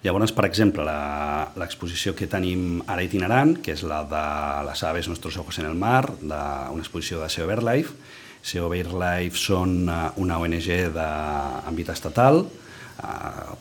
Llavors, 0.04 0.32
per 0.37 0.44
exemple, 0.44 0.84
la- 0.84 1.49
l'exposició 1.56 2.12
que 2.14 2.26
tenim 2.28 2.82
ara 2.87 3.02
itinerant, 3.02 3.54
que 3.64 3.73
és 3.73 3.82
la 3.88 4.02
de 4.04 4.25
les 4.68 4.82
aves 4.84 5.08
Nuestros 5.08 5.38
Ojos 5.40 5.58
en 5.58 5.66
el 5.66 5.75
Mar, 5.75 6.12
de- 6.20 6.70
una 6.75 6.82
exposició 6.82 7.20
de 7.23 7.28
SEO 7.30 7.46
BirdLife. 7.49 7.94
SEO 8.42 8.68
BirdLife 8.68 9.37
són 9.37 9.88
eh, 9.88 10.11
una 10.16 10.37
ONG 10.38 10.68
d'àmbit 10.92 11.88
estatal, 11.88 12.44
eh, 12.44 13.06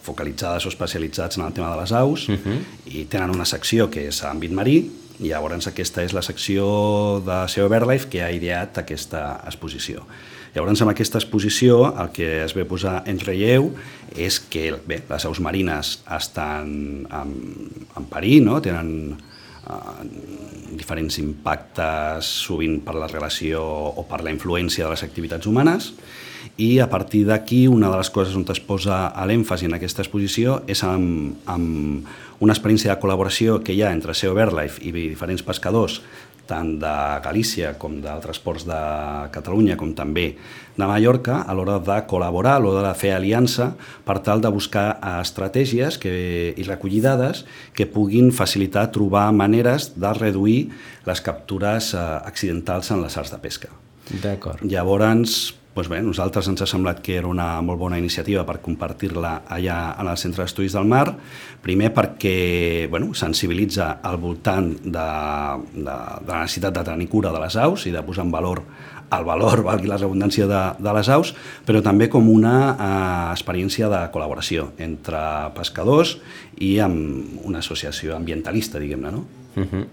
focalitzades 0.04 0.66
o 0.66 0.70
especialitzats 0.70 1.38
en 1.40 1.46
el 1.46 1.54
tema 1.54 1.72
de 1.74 1.80
les 1.82 1.92
aus, 1.94 2.28
uh 2.28 2.36
-huh. 2.36 2.60
i 2.88 3.06
tenen 3.06 3.30
una 3.30 3.46
secció 3.46 3.90
que 3.90 4.08
és 4.10 4.24
àmbit 4.24 4.52
marí, 4.52 4.92
i 5.22 5.28
llavors 5.30 5.68
aquesta 5.68 6.04
és 6.04 6.12
la 6.12 6.22
secció 6.22 7.22
de 7.26 7.48
SEO 7.48 7.70
BirdLife 7.70 8.10
que 8.10 8.22
ha 8.22 8.32
ideat 8.32 8.78
aquesta 8.78 9.40
exposició. 9.46 10.06
Llavors, 10.54 10.84
amb 10.86 10.92
aquesta 10.92 11.18
exposició, 11.18 11.80
el 11.98 12.12
que 12.14 12.44
es 12.44 12.54
ve 12.54 12.66
posar 12.70 13.00
en 13.10 13.18
relleu 13.24 13.72
és 14.14 14.38
que 14.54 14.68
bé, 14.86 15.00
les 15.10 15.26
aus 15.26 15.42
marines 15.42 15.96
estan 16.14 17.08
en, 17.10 17.32
en 17.98 18.06
perill, 18.12 18.44
no? 18.46 18.60
tenen 18.62 19.16
eh, 19.16 20.04
diferents 20.78 21.18
impactes, 21.24 22.30
sovint 22.46 22.84
per 22.86 22.94
la 23.02 23.10
relació 23.10 23.64
o 23.64 24.06
per 24.10 24.22
la 24.22 24.34
influència 24.36 24.86
de 24.86 24.94
les 24.94 25.06
activitats 25.08 25.50
humanes, 25.50 25.90
i 26.62 26.78
a 26.84 26.90
partir 26.90 27.24
d'aquí 27.26 27.66
una 27.68 27.90
de 27.90 27.98
les 27.98 28.12
coses 28.14 28.36
on 28.38 28.46
es 28.54 28.60
posa 28.62 29.08
l'èmfasi 29.26 29.66
en 29.66 29.74
aquesta 29.74 30.04
exposició 30.04 30.60
és 30.70 30.84
amb, 30.86 31.40
amb 31.50 32.44
una 32.44 32.54
experiència 32.54 32.94
de 32.94 33.00
col·laboració 33.02 33.64
que 33.66 33.74
hi 33.74 33.82
ha 33.82 33.94
entre 33.96 34.14
SEO 34.14 34.36
BirdLife 34.38 34.84
i 34.86 34.94
diferents 34.94 35.42
pescadors 35.42 36.02
tant 36.50 36.76
de 36.82 36.94
Galícia 37.24 37.74
com 37.80 38.00
d'altres 38.04 38.40
ports 38.44 38.66
de 38.68 38.80
Catalunya, 39.34 39.78
com 39.80 39.94
també 39.96 40.34
de 40.76 40.88
Mallorca, 40.90 41.42
a 41.48 41.56
l'hora 41.56 41.78
de 41.80 41.98
col·laborar, 42.10 42.58
a 42.58 42.64
l'hora 42.64 42.84
de 42.88 42.94
fer 43.00 43.14
aliança, 43.16 43.72
per 44.06 44.20
tal 44.26 44.42
de 44.44 44.52
buscar 44.54 44.98
estratègies 45.22 46.00
que, 46.02 46.14
i 46.58 46.68
recollir 46.68 47.04
dades 47.06 47.46
que 47.78 47.88
puguin 47.88 48.32
facilitar 48.36 48.90
trobar 48.92 49.30
maneres 49.32 49.94
de 49.96 50.14
reduir 50.18 50.60
les 51.08 51.22
captures 51.22 51.94
eh, 51.94 52.06
accidentals 52.26 52.92
en 52.92 53.04
les 53.06 53.18
arts 53.18 53.34
de 53.34 53.42
pesca. 53.44 53.72
D'acord. 54.24 54.64
Llavors, 54.68 55.54
doncs 55.74 55.90
bé, 55.90 56.00
nosaltres 56.06 56.48
ens 56.52 56.62
ha 56.62 56.68
semblat 56.70 57.00
que 57.02 57.16
era 57.18 57.30
una 57.30 57.48
molt 57.66 57.80
bona 57.82 57.98
iniciativa 57.98 58.44
per 58.46 58.60
compartir-la 58.62 59.34
allà 59.50 59.78
en 60.00 60.10
el 60.12 60.20
Centre 60.22 60.44
d'Estudis 60.44 60.76
del 60.78 60.86
Mar, 60.86 61.08
primer 61.64 61.90
perquè 61.96 62.88
bueno, 62.92 63.14
sensibilitza 63.18 63.98
al 64.06 64.20
voltant 64.22 64.70
de, 64.84 65.08
de, 65.74 65.84
de 65.84 66.30
la 66.30 66.44
necessitat 66.44 66.78
de 66.78 66.86
tenir 66.92 67.10
cura 67.10 67.34
de 67.34 67.42
les 67.42 67.58
aus 67.58 67.88
i 67.90 67.96
de 67.96 68.04
posar 68.06 68.28
en 68.28 68.36
valor 68.36 68.62
el 69.14 69.26
valor, 69.26 69.64
valgui 69.70 69.90
la 69.90 69.98
redundància 69.98 70.48
de, 70.50 70.62
de 70.78 70.94
les 70.98 71.10
aus, 71.14 71.34
però 71.66 71.82
també 71.86 72.10
com 72.12 72.30
una 72.30 72.56
eh, 72.74 73.34
experiència 73.34 73.90
de 73.92 74.06
col·laboració 74.14 74.72
entre 74.82 75.20
pescadors 75.58 76.18
i 76.62 76.76
amb 76.84 77.44
una 77.48 77.66
associació 77.66 78.18
ambientalista, 78.18 78.82
diguem-ne, 78.82 79.12
no? 79.12 79.26
Uh 79.56 79.66
-huh. 79.66 79.86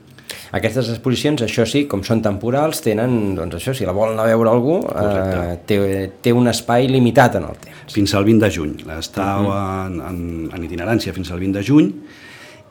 Aquestes 0.56 0.88
exposicions, 0.92 1.42
això 1.46 1.66
sí, 1.68 1.84
com 1.90 2.02
són 2.06 2.22
temporals, 2.22 2.82
tenen, 2.84 3.36
doncs 3.38 3.60
això, 3.60 3.74
si 3.76 3.86
la 3.88 3.94
volen 3.96 4.16
anar 4.16 4.26
a 4.28 4.32
veure 4.32 4.50
algú, 4.50 4.80
eh, 4.90 5.58
té, 5.66 5.78
té 6.22 6.32
un 6.34 6.50
espai 6.50 6.88
limitat 6.90 7.38
en 7.40 7.46
el 7.50 7.60
temps. 7.60 7.94
fins 7.94 8.14
al 8.14 8.24
20 8.24 8.46
de 8.46 8.50
juny. 8.50 8.74
Està 8.98 9.40
uh 9.40 9.46
-huh. 9.46 9.86
en, 9.86 10.00
en, 10.00 10.50
en 10.54 10.64
itinerància 10.64 11.12
fins 11.12 11.30
al 11.30 11.40
20 11.40 11.58
de 11.58 11.64
juny 11.64 11.92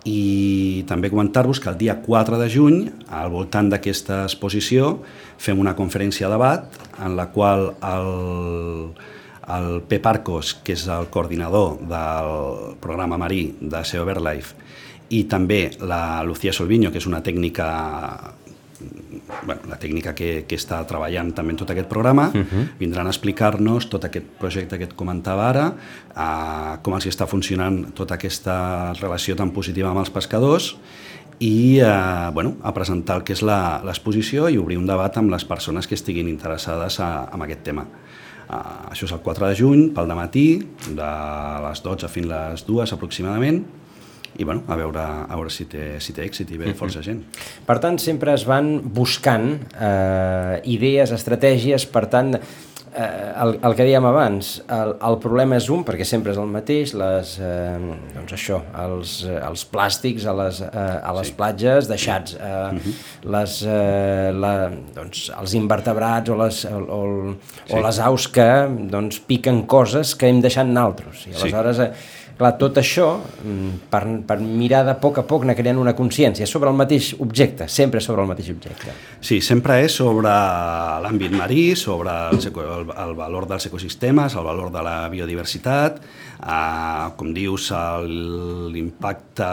i 0.06 0.86
també 0.88 1.10
comentar-vos 1.10 1.60
que 1.60 1.69
el 1.69 1.78
dia 1.78 2.02
4 2.02 2.38
de 2.39 2.50
juny, 2.50 2.78
al 3.10 3.30
voltant 3.30 3.69
d'aquesta 3.69 4.24
exposició, 4.24 5.00
fem 5.38 5.60
una 5.60 5.76
conferència 5.76 6.28
de 6.28 6.34
debat 6.34 6.63
en 7.04 7.15
la 7.17 7.28
qual 7.34 7.76
el, 7.84 8.93
el 9.50 9.82
Pep 9.89 10.06
Arcos, 10.06 10.54
que 10.63 10.74
és 10.74 10.88
el 10.88 11.10
coordinador 11.12 11.80
del 11.80 12.78
programa 12.80 13.17
marí 13.17 13.56
de 13.60 13.84
SEO 13.84 14.06
BirdLife, 14.06 14.56
i 15.10 15.24
també 15.26 15.72
la 15.82 16.24
Lucía 16.24 16.54
Solviño, 16.54 16.91
que 16.91 17.00
és 17.02 17.08
una 17.10 17.24
tècnica 17.26 17.69
bueno, 19.45 19.62
la 19.67 19.78
tècnica 19.80 20.13
que, 20.15 20.45
que 20.48 20.58
està 20.58 20.80
treballant 20.88 21.34
també 21.36 21.54
en 21.54 21.60
tot 21.60 21.72
aquest 21.72 21.89
programa, 21.89 22.30
uh 22.34 22.41
-huh. 22.41 22.67
vindran 22.80 23.08
a 23.08 23.10
explicar-nos 23.10 23.89
tot 23.89 24.06
aquest 24.06 24.26
projecte 24.39 24.78
que 24.78 24.86
et 24.86 24.95
comentava 24.95 25.50
ara, 25.50 25.74
eh, 26.15 26.78
com 26.82 26.93
els 26.93 27.06
està 27.06 27.28
funcionant 27.28 27.93
tota 27.93 28.15
aquesta 28.15 28.93
relació 28.93 29.36
tan 29.36 29.52
positiva 29.52 29.89
amb 29.89 30.00
els 30.00 30.10
pescadors 30.10 30.78
i 31.39 31.80
eh, 31.80 32.32
bueno, 32.34 32.56
a 32.63 32.74
presentar 32.74 33.17
el 33.17 33.24
que 33.24 33.34
és 33.34 33.41
la- 33.41 33.82
l'exposició 33.84 34.50
i 34.50 34.58
obrir 34.58 34.78
un 34.78 34.86
debat 34.86 35.17
amb 35.17 35.32
les 35.32 35.45
persones 35.45 35.88
que 35.88 35.95
estiguin 35.95 36.28
interessades 36.28 37.00
a, 37.00 37.30
en 37.34 37.41
aquest 37.41 37.63
tema. 37.63 37.86
Uh, 38.50 38.89
això 38.89 39.06
és 39.06 39.12
el 39.12 39.19
4 39.19 39.48
de 39.48 39.56
juny, 39.56 39.91
pel 39.93 40.08
matí, 40.08 40.58
de 40.89 41.10
les 41.67 41.84
12 41.84 42.08
fins 42.08 42.32
a 42.32 42.50
les 42.50 42.65
2 42.65 42.93
aproximadament, 42.93 43.63
i 44.38 44.44
bueno, 44.44 44.63
a 44.68 44.76
veure, 44.80 45.02
a 45.02 45.36
veure 45.36 45.50
si, 45.50 45.65
té, 45.65 45.98
si 46.04 46.13
té 46.13 46.24
èxit 46.28 46.52
i 46.54 46.58
ve 46.62 46.74
força 46.78 47.02
gent. 47.06 47.24
Per 47.65 47.80
tant, 47.84 48.00
sempre 48.00 48.34
es 48.34 48.46
van 48.48 48.78
buscant 48.84 49.52
eh, 49.74 50.60
idees, 50.70 51.12
estratègies, 51.15 51.88
per 51.89 52.06
tant, 52.12 52.36
eh, 52.96 53.34
el, 53.44 53.56
el 53.63 53.76
que 53.78 53.86
dèiem 53.86 54.06
abans, 54.10 54.52
el, 54.74 54.94
el 55.10 55.18
problema 55.24 55.58
és 55.60 55.70
un, 55.74 55.84
perquè 55.88 56.06
sempre 56.08 56.34
és 56.34 56.39
el 56.42 56.50
mateix, 56.52 56.94
les, 56.98 57.34
eh, 57.44 57.78
doncs 58.15 58.36
això, 58.38 58.62
els, 58.86 59.15
els 59.36 59.65
plàstics 59.72 60.28
a 60.30 60.36
les, 60.39 60.62
eh, 60.65 60.86
a 61.12 61.15
les 61.20 61.32
sí. 61.32 61.36
platges 61.38 61.89
deixats, 61.89 62.36
eh, 62.36 62.54
uh 62.70 62.78
-huh. 62.78 62.96
les, 63.36 63.58
eh, 63.63 64.30
la, 64.34 64.54
doncs, 64.96 65.30
els 65.39 65.54
invertebrats 65.54 66.30
o 66.30 66.39
les, 66.44 66.65
o, 66.65 66.80
o, 66.80 67.34
sí. 67.65 67.74
o 67.74 67.82
les 67.82 68.00
aus 68.00 68.28
que 68.28 68.50
doncs, 68.92 69.20
piquen 69.20 69.65
coses 69.65 70.15
que 70.15 70.28
hem 70.28 70.42
deixat 70.42 70.68
naltros. 70.68 71.28
I 71.28 71.34
Sí. 71.34 71.42
aleshores... 71.42 71.80
Eh, 71.80 71.92
Clar, 72.39 72.54
tot 72.56 72.78
això, 72.80 73.17
mm, 73.19 73.89
per, 73.91 73.99
per 74.23 74.38
mirar 74.39 74.86
de 74.88 74.93
poc 75.02 75.17
a 75.19 75.25
poc 75.28 75.43
anar 75.43 75.58
creant 75.58 75.82
una 75.82 75.91
consciència 75.91 76.45
sobre 76.47 76.69
el 76.71 76.78
mateix 76.80 77.10
objecte, 77.19 77.67
sempre 77.67 77.99
sobre 77.99 78.23
el 78.23 78.30
mateix 78.30 78.47
objecte. 78.54 78.93
Sí, 79.19 79.41
sempre 79.43 79.82
és 79.84 79.97
sobre 79.99 80.32
l'àmbit 81.04 81.36
marí, 81.36 81.75
sobre 81.75 82.13
el, 82.30 82.39
el, 82.39 82.93
el 83.04 83.12
valor 83.17 83.43
dels 83.49 83.67
ecosistemes, 83.67 84.38
el 84.39 84.47
valor 84.47 84.71
de 84.71 84.86
la 84.88 84.95
biodiversitat, 85.12 85.99
eh, 86.39 87.12
com 87.19 87.36
dius, 87.36 87.73
l'impacte 88.08 89.52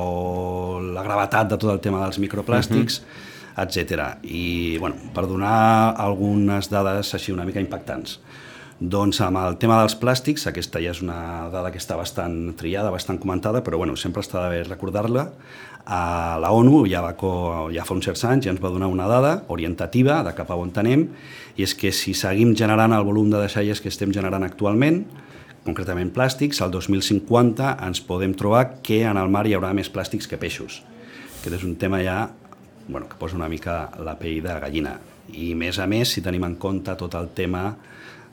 o 0.00 0.80
la 0.88 1.04
gravetat 1.04 1.52
de 1.52 1.60
tot 1.60 1.74
el 1.74 1.84
tema 1.84 2.00
dels 2.06 2.16
microplàstics, 2.16 3.02
uh 3.02 3.04
-huh. 3.04 3.66
etc. 3.66 4.24
I, 4.24 4.78
bueno, 4.78 4.96
per 5.12 5.26
donar 5.28 5.96
algunes 6.00 6.70
dades 6.70 7.12
així 7.12 7.30
una 7.30 7.44
mica 7.44 7.60
impactants. 7.60 8.20
Doncs 8.82 9.20
amb 9.22 9.38
el 9.38 9.60
tema 9.62 9.76
dels 9.78 9.94
plàstics, 9.94 10.48
aquesta 10.48 10.80
ja 10.82 10.90
és 10.90 11.00
una 11.04 11.46
dada 11.52 11.70
que 11.70 11.78
està 11.78 11.94
bastant 11.94 12.34
triada, 12.58 12.90
bastant 12.90 13.20
comentada, 13.22 13.60
però 13.62 13.78
bueno, 13.78 13.94
sempre 13.94 14.24
està 14.24 14.48
bé 14.50 14.64
recordar-la. 14.66 15.28
A 15.86 16.00
la 16.42 16.50
ONU 16.50 16.80
ja, 16.90 16.98
va, 17.04 17.12
ja 17.70 17.84
fa 17.86 17.94
uns 17.94 18.08
certs 18.08 18.24
anys 18.26 18.48
ja 18.48 18.50
ens 18.50 18.62
va 18.62 18.72
donar 18.74 18.88
una 18.90 19.06
dada 19.06 19.44
orientativa 19.54 20.16
de 20.26 20.32
cap 20.34 20.50
a 20.50 20.56
on 20.58 20.72
anem, 20.82 21.04
i 21.54 21.62
és 21.62 21.76
que 21.78 21.92
si 21.94 22.10
seguim 22.10 22.56
generant 22.58 22.96
el 22.96 23.06
volum 23.06 23.30
de 23.30 23.44
deixalles 23.44 23.78
que 23.78 23.92
estem 23.92 24.10
generant 24.10 24.42
actualment, 24.42 25.04
concretament 25.62 26.10
plàstics, 26.10 26.58
al 26.58 26.74
2050 26.74 27.76
ens 27.86 28.02
podem 28.02 28.34
trobar 28.34 28.80
que 28.82 29.04
en 29.06 29.20
el 29.20 29.30
mar 29.30 29.46
hi 29.46 29.54
haurà 29.54 29.70
més 29.78 29.92
plàstics 29.94 30.26
que 30.26 30.40
peixos. 30.42 30.82
Aquest 31.38 31.60
és 31.60 31.62
un 31.62 31.78
tema 31.78 32.02
ja 32.02 32.32
bueno, 32.88 33.06
que 33.06 33.14
posa 33.14 33.38
una 33.38 33.48
mica 33.48 33.92
la 34.02 34.18
pell 34.18 34.42
de 34.42 34.58
gallina. 34.58 34.98
I 35.38 35.54
més 35.54 35.78
a 35.78 35.86
més, 35.86 36.10
si 36.10 36.20
tenim 36.20 36.42
en 36.50 36.58
compte 36.58 36.98
tot 36.98 37.14
el 37.14 37.30
tema 37.30 37.68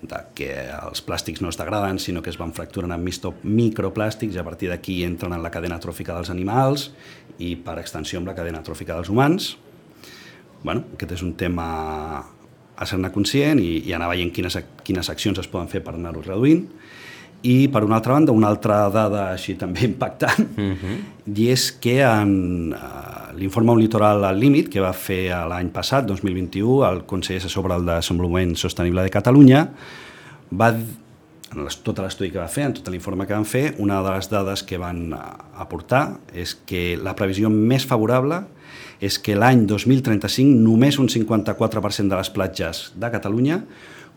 de 0.02 0.20
que 0.36 0.50
els 0.72 1.02
plàstics 1.04 1.42
no 1.44 1.50
es 1.52 1.58
degraden, 1.60 2.00
sinó 2.00 2.22
que 2.24 2.32
es 2.32 2.38
van 2.40 2.54
fracturant 2.56 2.94
en 2.96 3.04
microplàstics 3.04 4.36
i 4.36 4.40
a 4.40 4.46
partir 4.48 4.70
d'aquí 4.72 5.02
entren 5.04 5.36
en 5.36 5.44
la 5.44 5.52
cadena 5.52 5.80
tròfica 5.80 6.16
dels 6.16 6.32
animals 6.32 6.90
i 7.38 7.56
per 7.56 7.80
extensió 7.80 8.20
amb 8.20 8.32
la 8.32 8.36
cadena 8.38 8.64
tròfica 8.64 8.96
dels 8.96 9.12
humans. 9.12 9.56
Bueno, 10.64 10.86
aquest 10.96 11.18
és 11.18 11.24
un 11.24 11.36
tema 11.40 11.68
a 12.80 12.88
ser-ne 12.88 13.12
conscient 13.12 13.60
i, 13.60 13.84
i 13.88 13.94
anar 13.96 14.10
veient 14.12 14.32
quines, 14.36 14.56
quines 14.88 15.12
accions 15.12 15.40
es 15.42 15.52
poden 15.52 15.68
fer 15.72 15.84
per 15.84 15.96
anar-ho 15.96 16.24
reduint. 16.24 16.66
I, 17.40 17.70
per 17.72 17.86
una 17.86 17.96
altra 18.00 18.18
banda, 18.18 18.36
una 18.36 18.50
altra 18.52 18.82
dada 18.92 19.30
així 19.34 19.56
també 19.60 19.86
impactant, 19.92 20.44
uh 20.56 20.62
mhm. 20.62 20.76
-huh. 20.82 20.98
i 21.36 21.50
és 21.52 21.72
que 21.72 22.02
en 22.04 22.74
uh, 22.74 23.09
l'informe 23.40 23.72
Un 23.72 23.80
litoral 23.80 24.24
al 24.28 24.40
límit, 24.40 24.68
que 24.70 24.84
va 24.84 24.92
fer 24.94 25.30
l'any 25.48 25.72
passat, 25.72 26.06
2021, 26.08 26.84
el 26.90 27.04
Consell 27.08 27.42
sobre 27.48 27.78
el 27.78 27.88
Desenvolupament 27.88 28.56
Sostenible 28.60 29.06
de 29.06 29.14
Catalunya, 29.14 29.64
va 30.52 30.74
en 31.50 31.66
tot 31.84 31.98
l'estudi 32.04 32.30
que 32.30 32.42
va 32.42 32.50
fer, 32.52 32.68
en 32.68 32.76
tot 32.78 32.90
l'informe 32.92 33.26
que 33.26 33.34
van 33.34 33.48
fer, 33.48 33.74
una 33.82 34.04
de 34.06 34.12
les 34.14 34.30
dades 34.30 34.64
que 34.68 34.78
van 34.78 35.08
aportar 35.14 36.20
és 36.38 36.54
que 36.68 36.94
la 37.02 37.16
previsió 37.18 37.50
més 37.50 37.88
favorable 37.90 38.44
és 39.02 39.18
que 39.24 39.38
l'any 39.38 39.64
2035 39.66 40.60
només 40.60 41.00
un 41.00 41.08
54% 41.10 42.12
de 42.12 42.20
les 42.20 42.30
platges 42.36 42.84
de 43.00 43.10
Catalunya 43.10 43.64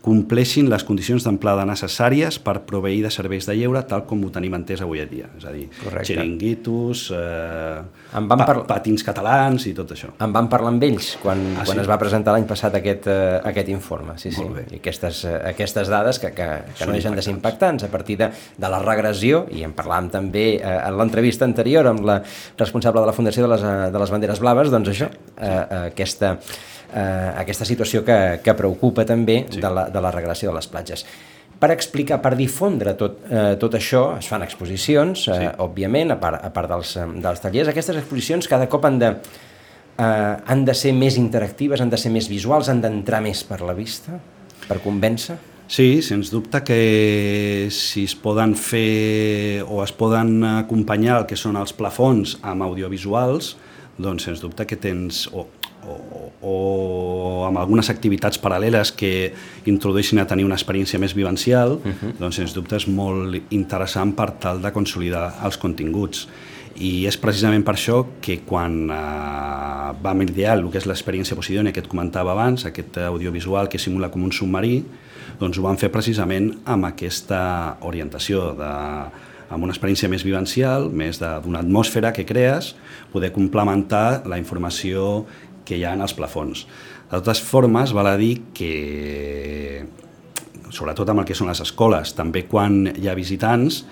compleixin 0.03 0.67
les 0.67 0.83
condicions 0.83 1.23
d'amplada 1.23 1.63
necessàries 1.63 2.35
per 2.43 2.57
proveir 2.67 3.05
de 3.05 3.11
serveis 3.13 3.45
de 3.47 3.53
lleure 3.55 3.79
tal 3.87 4.03
com 4.07 4.25
ho 4.25 4.31
tenim 4.35 4.57
entès 4.57 4.81
avui 4.83 4.99
en 4.99 5.07
dia. 5.07 5.29
És 5.37 5.45
a 5.47 5.53
dir, 5.55 5.69
Correcte. 5.79 6.09
xiringuitos, 6.09 7.05
eh, 7.15 8.17
en 8.19 8.27
van 8.27 8.43
pa 8.43 8.55
patins 8.67 9.03
catalans 9.07 9.65
i 9.65 9.73
tot 9.73 9.93
això. 9.95 10.11
En 10.19 10.33
van 10.35 10.49
parlar 10.51 10.73
amb 10.73 10.83
ells 10.83 11.13
quan, 11.21 11.39
ah, 11.55 11.63
quan 11.63 11.77
sí? 11.77 11.81
es 11.85 11.87
va 11.87 11.97
presentar 12.01 12.33
l'any 12.35 12.47
passat 12.49 12.75
aquest, 12.75 13.07
eh, 13.07 13.39
aquest 13.45 13.69
informe. 13.69 14.17
Sí, 14.17 14.31
sí. 14.31 14.43
I 14.43 14.81
aquestes, 14.81 15.23
eh, 15.23 15.39
aquestes 15.53 15.87
dades 15.87 16.19
que, 16.19 16.33
que, 16.35 16.49
que 16.77 16.85
no 16.85 16.91
deixen 16.91 17.15
de 17.15 17.21
ser 17.21 17.31
impactants 17.31 17.87
a 17.87 17.87
partir 17.87 18.17
de, 18.17 18.29
de 18.57 18.69
la 18.75 18.83
regressió, 18.83 19.45
i 19.55 19.63
en 19.63 19.71
parlàvem 19.71 20.11
també 20.11 20.45
eh, 20.57 20.75
en 20.83 20.99
l'entrevista 20.99 21.47
anterior 21.47 21.87
amb 21.87 22.03
la 22.03 22.19
responsable 22.57 22.99
de 22.99 23.07
la 23.07 23.15
Fundació 23.15 23.47
de 23.47 23.55
les, 23.55 23.63
eh, 23.63 23.89
de 23.95 24.03
les 24.03 24.11
Banderes 24.11 24.43
Blaves, 24.43 24.69
doncs 24.69 24.91
això, 24.91 25.07
eh, 25.37 25.47
eh, 25.47 25.83
aquesta 25.93 26.35
eh, 26.93 27.29
aquesta 27.41 27.65
situació 27.65 28.03
que, 28.05 28.17
que 28.43 28.55
preocupa 28.57 29.05
també 29.09 29.43
sí. 29.49 29.61
de, 29.61 29.69
la, 29.69 29.87
de 29.91 30.03
la 30.03 30.11
regressió 30.13 30.51
de 30.51 30.57
les 30.57 30.69
platges. 30.69 31.05
Per 31.63 31.69
explicar, 31.71 32.17
per 32.19 32.33
difondre 32.35 32.95
tot, 32.99 33.21
eh, 33.29 33.53
tot 33.59 33.77
això, 33.79 34.03
es 34.19 34.27
fan 34.27 34.43
exposicions, 34.43 35.27
eh, 35.29 35.39
sí. 35.39 35.49
òbviament, 35.63 36.11
a 36.15 36.19
part, 36.19 36.41
a 36.43 36.51
part 36.53 36.71
dels, 36.71 36.97
dels 37.23 37.43
tallers. 37.43 37.71
Aquestes 37.71 38.01
exposicions 38.01 38.49
cada 38.51 38.67
cop 38.71 38.85
han 38.89 38.99
de, 38.99 39.13
eh, 39.97 40.35
han 40.43 40.65
de 40.67 40.75
ser 40.75 40.93
més 40.97 41.17
interactives, 41.21 41.81
han 41.81 41.93
de 41.93 41.99
ser 42.01 42.11
més 42.11 42.27
visuals, 42.31 42.69
han 42.69 42.83
d'entrar 42.83 43.23
més 43.23 43.45
per 43.47 43.61
la 43.63 43.77
vista, 43.77 44.19
per 44.67 44.81
convèncer? 44.83 45.39
Sí, 45.73 46.03
sens 46.03 46.29
dubte 46.29 46.59
que 46.67 47.69
si 47.71 48.03
es 48.03 48.13
poden 48.19 48.53
fer 48.59 49.63
o 49.63 49.79
es 49.81 49.93
poden 49.95 50.43
acompanyar 50.43 51.21
el 51.21 51.27
que 51.29 51.39
són 51.39 51.55
els 51.57 51.71
plafons 51.73 52.35
amb 52.43 52.65
audiovisuals, 52.67 53.55
doncs 53.97 54.27
sens 54.27 54.43
dubte 54.43 54.67
que 54.67 54.77
tens, 54.77 55.25
o 55.31 55.47
o, 55.87 56.31
o 56.41 57.45
amb 57.47 57.59
algunes 57.61 57.89
activitats 57.89 58.39
paral·leles 58.41 58.93
que 58.95 59.33
introdueixin 59.69 60.21
a 60.21 60.27
tenir 60.29 60.45
una 60.47 60.57
experiència 60.57 60.99
més 60.99 61.15
vivencial, 61.15 61.79
uh 61.79 61.91
-huh. 61.91 62.13
doncs 62.19 62.35
sens 62.35 62.53
dubte 62.53 62.75
és 62.75 62.87
molt 62.87 63.41
interessant 63.51 64.15
per 64.15 64.31
tal 64.31 64.61
de 64.61 64.71
consolidar 64.71 65.33
els 65.43 65.57
continguts. 65.57 66.27
I 66.75 67.05
és 67.05 67.17
precisament 67.17 67.63
per 67.63 67.75
això 67.75 68.05
que 68.19 68.39
quan 68.41 68.89
eh, 68.89 69.93
vam 70.01 70.21
idear 70.21 70.57
el 70.57 70.71
que 70.71 70.79
és 70.79 70.85
l'experiència 70.85 71.35
Posidònia 71.35 71.71
que 71.71 71.79
et 71.79 71.87
comentava 71.87 72.31
abans, 72.31 72.65
aquest 72.65 72.97
audiovisual 72.97 73.69
que 73.69 73.77
simula 73.77 74.09
com 74.09 74.23
un 74.23 74.31
submarí, 74.31 74.83
doncs 75.39 75.57
ho 75.57 75.61
vam 75.61 75.77
fer 75.77 75.91
precisament 75.91 76.51
amb 76.65 76.85
aquesta 76.85 77.77
orientació 77.81 78.53
de 78.57 78.73
amb 79.53 79.67
una 79.67 79.73
experiència 79.73 80.09
més 80.09 80.23
vivencial, 80.25 80.89
més 80.89 81.19
d'una 81.21 81.61
atmosfera 81.61 82.13
que 82.15 82.25
crees, 82.25 82.73
poder 83.13 83.31
complementar 83.35 84.23
la 84.25 84.39
informació 84.41 85.25
que 85.73 85.81
hi 85.81 85.87
ha 85.89 85.97
en 85.97 86.05
els 86.05 86.13
plafons. 86.13 86.67
De 87.09 87.17
totes 87.17 87.41
formes, 87.41 87.93
val 87.97 88.11
a 88.11 88.17
dir 88.19 88.33
que, 88.53 89.81
sobretot 90.73 91.09
amb 91.09 91.23
el 91.23 91.29
que 91.29 91.37
són 91.37 91.49
les 91.49 91.61
escoles, 91.65 92.13
també 92.17 92.45
quan 92.49 92.83
hi 92.93 93.09
ha 93.09 93.17
visitants, 93.17 93.83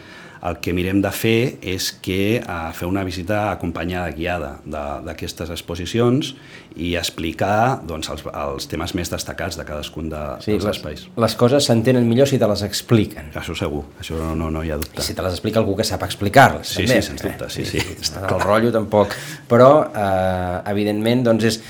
el 0.42 0.58
que 0.64 0.74
mirem 0.74 1.02
de 1.04 1.12
fer 1.14 1.58
és 1.62 1.92
que 2.02 2.42
a 2.42 2.72
fer 2.74 2.88
una 2.90 3.04
visita 3.06 3.52
acompanyada, 3.52 4.10
guiada 4.16 4.56
d'aquestes 4.66 5.52
exposicions 5.54 6.34
i 6.76 6.96
explicar 6.98 7.82
doncs, 7.86 8.10
els, 8.14 8.24
els 8.26 8.70
temes 8.72 8.96
més 8.98 9.12
destacats 9.12 9.60
de 9.60 9.66
cadascun 9.68 10.10
de, 10.10 10.22
sí, 10.42 10.56
dels 10.56 10.66
espais. 10.72 11.06
Les, 11.06 11.20
les 11.26 11.38
coses 11.38 11.68
s'entenen 11.70 12.08
millor 12.10 12.30
si 12.32 12.40
te 12.42 12.50
les 12.50 12.66
expliquen. 12.66 13.30
Això 13.38 13.56
segur, 13.58 13.84
això 14.02 14.18
no, 14.18 14.34
no, 14.40 14.50
no 14.54 14.66
hi 14.66 14.74
ha 14.74 14.80
dubte. 14.82 14.98
I 15.04 15.06
si 15.06 15.18
te 15.18 15.26
les 15.26 15.38
explica 15.38 15.62
algú 15.62 15.78
que 15.78 15.86
sap 15.88 16.08
explicar-les, 16.08 16.74
sí, 16.74 16.82
també. 16.82 16.98
Sí, 16.98 17.08
sens 17.12 17.26
dubte, 17.28 17.52
sí, 17.54 17.68
sí. 17.68 17.86
sí. 18.02 18.18
El 18.22 18.42
rotllo 18.42 18.74
tampoc. 18.74 19.14
Però, 19.52 19.72
eh, 19.94 20.58
evidentment, 20.74 21.26
doncs 21.30 21.50
és 21.52 21.62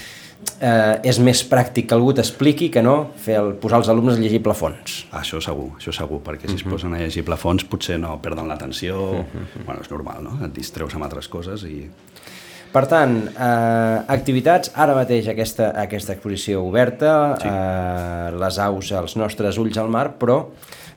eh, 0.61 1.09
és 1.09 1.19
més 1.23 1.41
pràctic 1.49 1.89
que 1.89 1.97
algú 1.97 2.13
t'expliqui 2.17 2.69
que 2.73 2.83
no 2.85 2.95
fer 3.21 3.39
el, 3.41 3.53
posar 3.61 3.81
els 3.81 3.89
alumnes 3.91 4.17
a 4.17 4.21
llegir 4.21 4.41
plafons. 4.45 5.01
Això 5.17 5.41
segur, 5.43 5.71
això 5.79 5.93
segur, 5.95 6.21
perquè 6.25 6.47
si 6.47 6.47
uh 6.47 6.53
-huh. 6.53 6.59
es 6.59 6.65
mhm. 6.65 6.71
posen 6.71 6.93
a 6.93 6.97
llegir 6.99 7.25
plafons 7.25 7.63
potser 7.63 7.97
no 7.99 8.19
perden 8.21 8.47
l'atenció, 8.47 8.95
uh 8.95 9.17
mhm. 9.17 9.23
-huh. 9.23 9.65
bueno, 9.65 9.81
és 9.81 9.89
normal, 9.89 10.23
no? 10.23 10.45
Et 10.45 10.53
distreus 10.53 10.93
amb 10.95 11.03
altres 11.03 11.27
coses 11.27 11.63
i... 11.63 11.89
Per 12.71 12.87
tant, 12.87 13.27
eh, 13.27 14.01
activitats, 14.07 14.71
ara 14.75 14.95
mateix 14.95 15.27
aquesta, 15.27 15.73
aquesta 15.75 16.13
exposició 16.13 16.63
oberta, 16.63 17.35
sí. 17.41 17.47
eh, 17.47 18.31
les 18.39 18.59
aus 18.59 18.91
als 18.91 19.15
nostres 19.15 19.57
ulls 19.57 19.77
al 19.77 19.89
mar, 19.89 20.13
però 20.17 20.45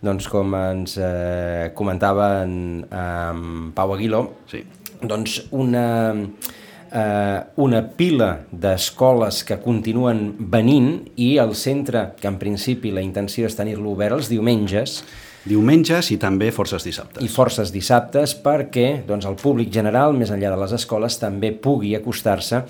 doncs 0.00 0.28
com 0.28 0.54
ens 0.54 0.98
eh, 0.98 1.72
comentava 1.74 2.42
en, 2.44 2.87
en 2.90 3.72
Pau 3.74 3.92
Aguiló, 3.92 4.35
sí. 4.46 4.64
doncs 5.02 5.48
una 5.50 6.14
eh, 6.94 7.42
una 7.57 7.83
pila 7.98 8.30
d'escoles 8.50 9.42
que 9.44 9.59
continuen 9.62 10.28
venint 10.38 10.96
i 11.20 11.35
el 11.42 11.54
centre, 11.59 12.12
que 12.20 12.30
en 12.30 12.38
principi 12.40 12.94
la 12.94 13.04
intenció 13.04 13.48
és 13.50 13.59
tenir-lo 13.59 13.92
obert 13.92 14.20
els 14.20 14.30
diumenges, 14.33 15.02
diumenges 15.44 16.09
i 16.14 16.16
també 16.20 16.48
forces 16.54 16.87
dissabtes. 16.87 17.20
I 17.20 17.28
forces 17.28 17.72
dissabtes 17.74 18.33
perquè 18.40 19.02
doncs, 19.07 19.26
el 19.28 19.37
públic 19.40 19.72
general, 19.74 20.16
més 20.16 20.33
enllà 20.33 20.54
de 20.54 20.61
les 20.62 20.72
escoles, 20.78 21.18
també 21.20 21.52
pugui 21.52 21.92
acostar-se 21.98 22.62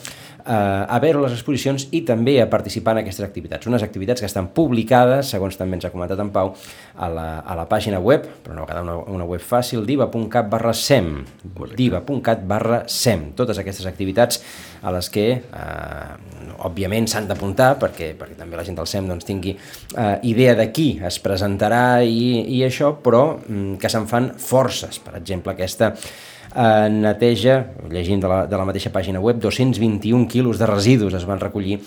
a 0.45 0.99
veure 1.01 1.23
les 1.23 1.33
exposicions 1.33 1.87
i 1.97 2.03
també 2.05 2.35
a 2.43 2.49
participar 2.53 2.93
en 2.95 3.03
aquestes 3.03 3.25
activitats. 3.25 3.67
Unes 3.71 3.85
activitats 3.87 4.21
que 4.21 4.29
estan 4.29 4.51
publicades, 4.53 5.31
segons 5.33 5.57
també 5.57 5.79
ens 5.79 5.87
ha 5.89 5.93
comentat 5.93 6.21
en 6.21 6.31
Pau, 6.35 6.53
a 6.97 7.09
la, 7.09 7.27
a 7.41 7.57
la 7.57 7.65
pàgina 7.71 8.01
web, 8.03 8.27
però 8.45 8.53
una 8.53 8.67
vegada 8.67 8.83
una, 8.85 8.97
una 9.15 9.29
web 9.29 9.41
fàcil, 9.41 9.87
diva.cat 9.89 10.51
barra 10.53 10.75
sem. 10.77 11.25
diva.cat 11.77 12.45
barra 12.49 12.83
sem. 12.91 13.31
Totes 13.39 13.63
aquestes 13.63 13.89
activitats 13.89 14.43
a 14.85 14.93
les 14.93 15.09
que, 15.11 15.27
eh, 15.41 16.53
òbviament, 16.69 17.09
s'han 17.09 17.29
d'apuntar 17.31 17.75
perquè, 17.81 18.13
perquè 18.19 18.37
també 18.37 18.61
la 18.61 18.67
gent 18.67 18.77
del 18.77 18.91
SEM 18.91 19.09
doncs, 19.09 19.25
tingui 19.25 19.57
eh, 19.57 20.19
idea 20.29 20.55
de 20.59 20.69
qui 20.77 20.91
es 21.01 21.19
presentarà 21.25 22.03
i, 22.05 22.45
i 22.59 22.63
això, 22.67 22.93
però 23.01 23.25
mm, 23.41 23.81
que 23.81 23.89
se'n 23.93 24.09
fan 24.11 24.35
forces. 24.37 25.01
Per 25.01 25.17
exemple, 25.23 25.57
aquesta 25.57 25.95
eh, 26.55 26.89
neteja, 26.91 27.61
llegint 27.91 28.23
de 28.23 28.31
la, 28.31 28.45
de 28.47 28.57
la 28.57 28.67
mateixa 28.69 28.93
pàgina 28.95 29.21
web, 29.21 29.41
221 29.43 30.29
quilos 30.31 30.59
de 30.59 30.71
residus 30.71 31.15
es 31.15 31.27
van 31.29 31.43
recollir 31.43 31.81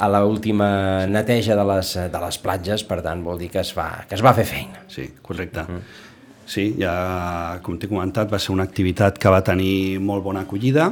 a 0.00 0.08
l'última 0.08 1.06
neteja 1.06 1.56
de 1.56 1.64
les, 1.72 1.96
de 2.12 2.20
les 2.22 2.38
platges, 2.40 2.84
per 2.88 3.02
tant 3.04 3.24
vol 3.24 3.40
dir 3.40 3.50
que 3.52 3.60
es 3.60 3.74
va, 3.76 3.90
que 4.08 4.16
es 4.16 4.24
va 4.24 4.32
fer 4.36 4.46
feina. 4.48 4.86
Sí, 4.88 5.10
correcte. 5.22 5.60
Uh 5.60 5.76
-huh. 5.76 6.08
Sí, 6.50 6.74
ja, 6.80 7.60
com 7.62 7.76
t'he 7.78 7.86
comentat, 7.86 8.26
va 8.32 8.38
ser 8.42 8.50
una 8.50 8.64
activitat 8.66 9.18
que 9.22 9.30
va 9.30 9.38
tenir 9.46 10.00
molt 10.02 10.24
bona 10.24 10.40
acollida 10.40 10.88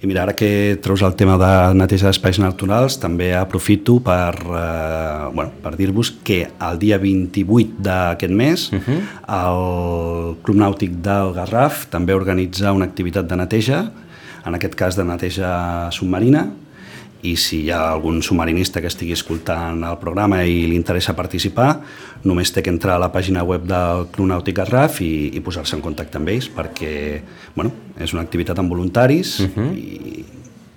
i 0.00 0.06
mira, 0.06 0.22
ara 0.22 0.32
que 0.32 0.78
treus 0.80 1.02
el 1.04 1.12
tema 1.16 1.36
de 1.40 1.50
neteja 1.76 2.08
d'espais 2.08 2.38
naturals, 2.40 2.96
també 3.00 3.34
aprofito 3.36 3.98
per, 4.04 4.32
eh, 4.32 5.28
bueno, 5.34 5.52
per 5.62 5.74
dir-vos 5.76 6.10
que 6.24 6.46
el 6.48 6.78
dia 6.78 6.96
28 6.98 7.82
d'aquest 7.84 8.32
mes 8.32 8.72
uh 8.72 8.78
-huh. 8.78 8.98
el 9.40 10.23
Club 10.44 10.60
Nàutic 10.60 10.98
del 11.04 11.32
Garraf 11.32 11.86
també 11.92 12.12
organitza 12.12 12.74
una 12.76 12.84
activitat 12.84 13.28
de 13.30 13.38
neteja, 13.40 13.80
en 14.44 14.56
aquest 14.58 14.76
cas 14.76 14.98
de 14.98 15.06
neteja 15.08 15.54
submarina, 15.96 16.44
i 17.24 17.32
si 17.40 17.62
hi 17.64 17.70
ha 17.72 17.80
algun 17.94 18.20
submarinista 18.22 18.82
que 18.84 18.90
estigui 18.90 19.14
escoltant 19.16 19.80
el 19.88 19.96
programa 20.00 20.42
i 20.44 20.66
li 20.68 20.76
interessa 20.76 21.14
participar, 21.16 21.70
només 22.28 22.52
té 22.52 22.60
que 22.60 22.72
entrar 22.72 22.98
a 22.98 23.02
la 23.06 23.08
pàgina 23.14 23.44
web 23.48 23.64
del 23.68 24.04
Club 24.12 24.28
Nàutic 24.28 24.58
Garraf 24.60 25.00
i, 25.00 25.30
i 25.32 25.40
posar-se 25.44 25.78
en 25.78 25.84
contacte 25.84 26.20
amb 26.20 26.28
ells 26.34 26.50
perquè 26.52 26.92
bueno, 27.56 27.72
és 27.96 28.12
una 28.12 28.24
activitat 28.26 28.60
amb 28.60 28.72
voluntaris 28.76 29.38
uh 29.40 29.48
-huh. 29.48 29.70
i, 29.72 30.23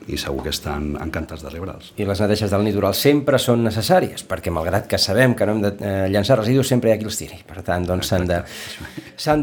i 0.07 0.17
segur 0.19 0.45
que 0.45 0.53
estan 0.55 0.93
encantats 1.03 1.43
de 1.43 1.51
rebre'ls. 1.51 1.91
I 1.99 2.07
les 2.07 2.21
neteges 2.23 2.51
del 2.51 2.63
litoral 2.67 2.95
sempre 2.97 3.39
són 3.41 3.65
necessàries, 3.67 4.23
perquè 4.27 4.53
malgrat 4.53 4.87
que 4.89 4.99
sabem 5.01 5.35
que 5.35 5.47
no 5.47 5.57
hem 5.57 5.65
de 5.65 5.73
eh, 5.77 5.95
llançar 6.13 6.39
residus, 6.39 6.69
sempre 6.71 6.91
hi 6.91 6.95
ha 6.95 6.99
qui 7.01 7.09
els 7.09 7.19
tiri. 7.19 7.41
Per 7.47 7.63
tant, 7.67 7.87
doncs 7.87 8.11
s'han 8.11 8.27
de, 8.29 8.43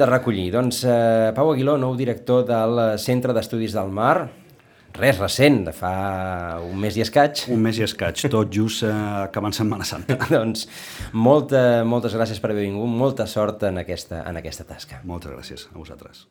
de 0.00 0.08
recollir. 0.08 0.50
Doncs 0.54 0.84
eh, 0.88 1.34
Pau 1.36 1.52
Aguiló, 1.52 1.76
nou 1.80 1.96
director 1.98 2.46
del 2.48 2.80
Centre 3.02 3.36
d'Estudis 3.36 3.76
del 3.76 3.92
Mar, 3.94 4.30
res 4.94 5.18
recent, 5.18 5.64
de 5.66 5.74
fa 5.74 6.60
un 6.62 6.78
mes 6.80 6.96
i 6.96 7.02
escaig. 7.04 7.44
Un 7.52 7.60
mes 7.64 7.80
i 7.80 7.86
escaig, 7.86 8.24
tot 8.30 8.52
just 8.54 8.86
eh, 8.86 8.94
acabant 9.24 9.56
Setmana 9.56 9.86
Santa. 9.88 10.16
doncs 10.36 10.68
molta, 11.12 11.82
moltes 11.88 12.16
gràcies 12.16 12.40
per 12.40 12.54
haver 12.54 12.68
vingut, 12.68 12.88
molta 12.88 13.28
sort 13.30 13.66
en 13.68 13.82
aquesta, 13.82 14.22
en 14.24 14.40
aquesta 14.40 14.66
tasca. 14.68 15.02
Moltes 15.04 15.34
gràcies 15.34 15.68
a 15.72 15.78
vosaltres. 15.78 16.24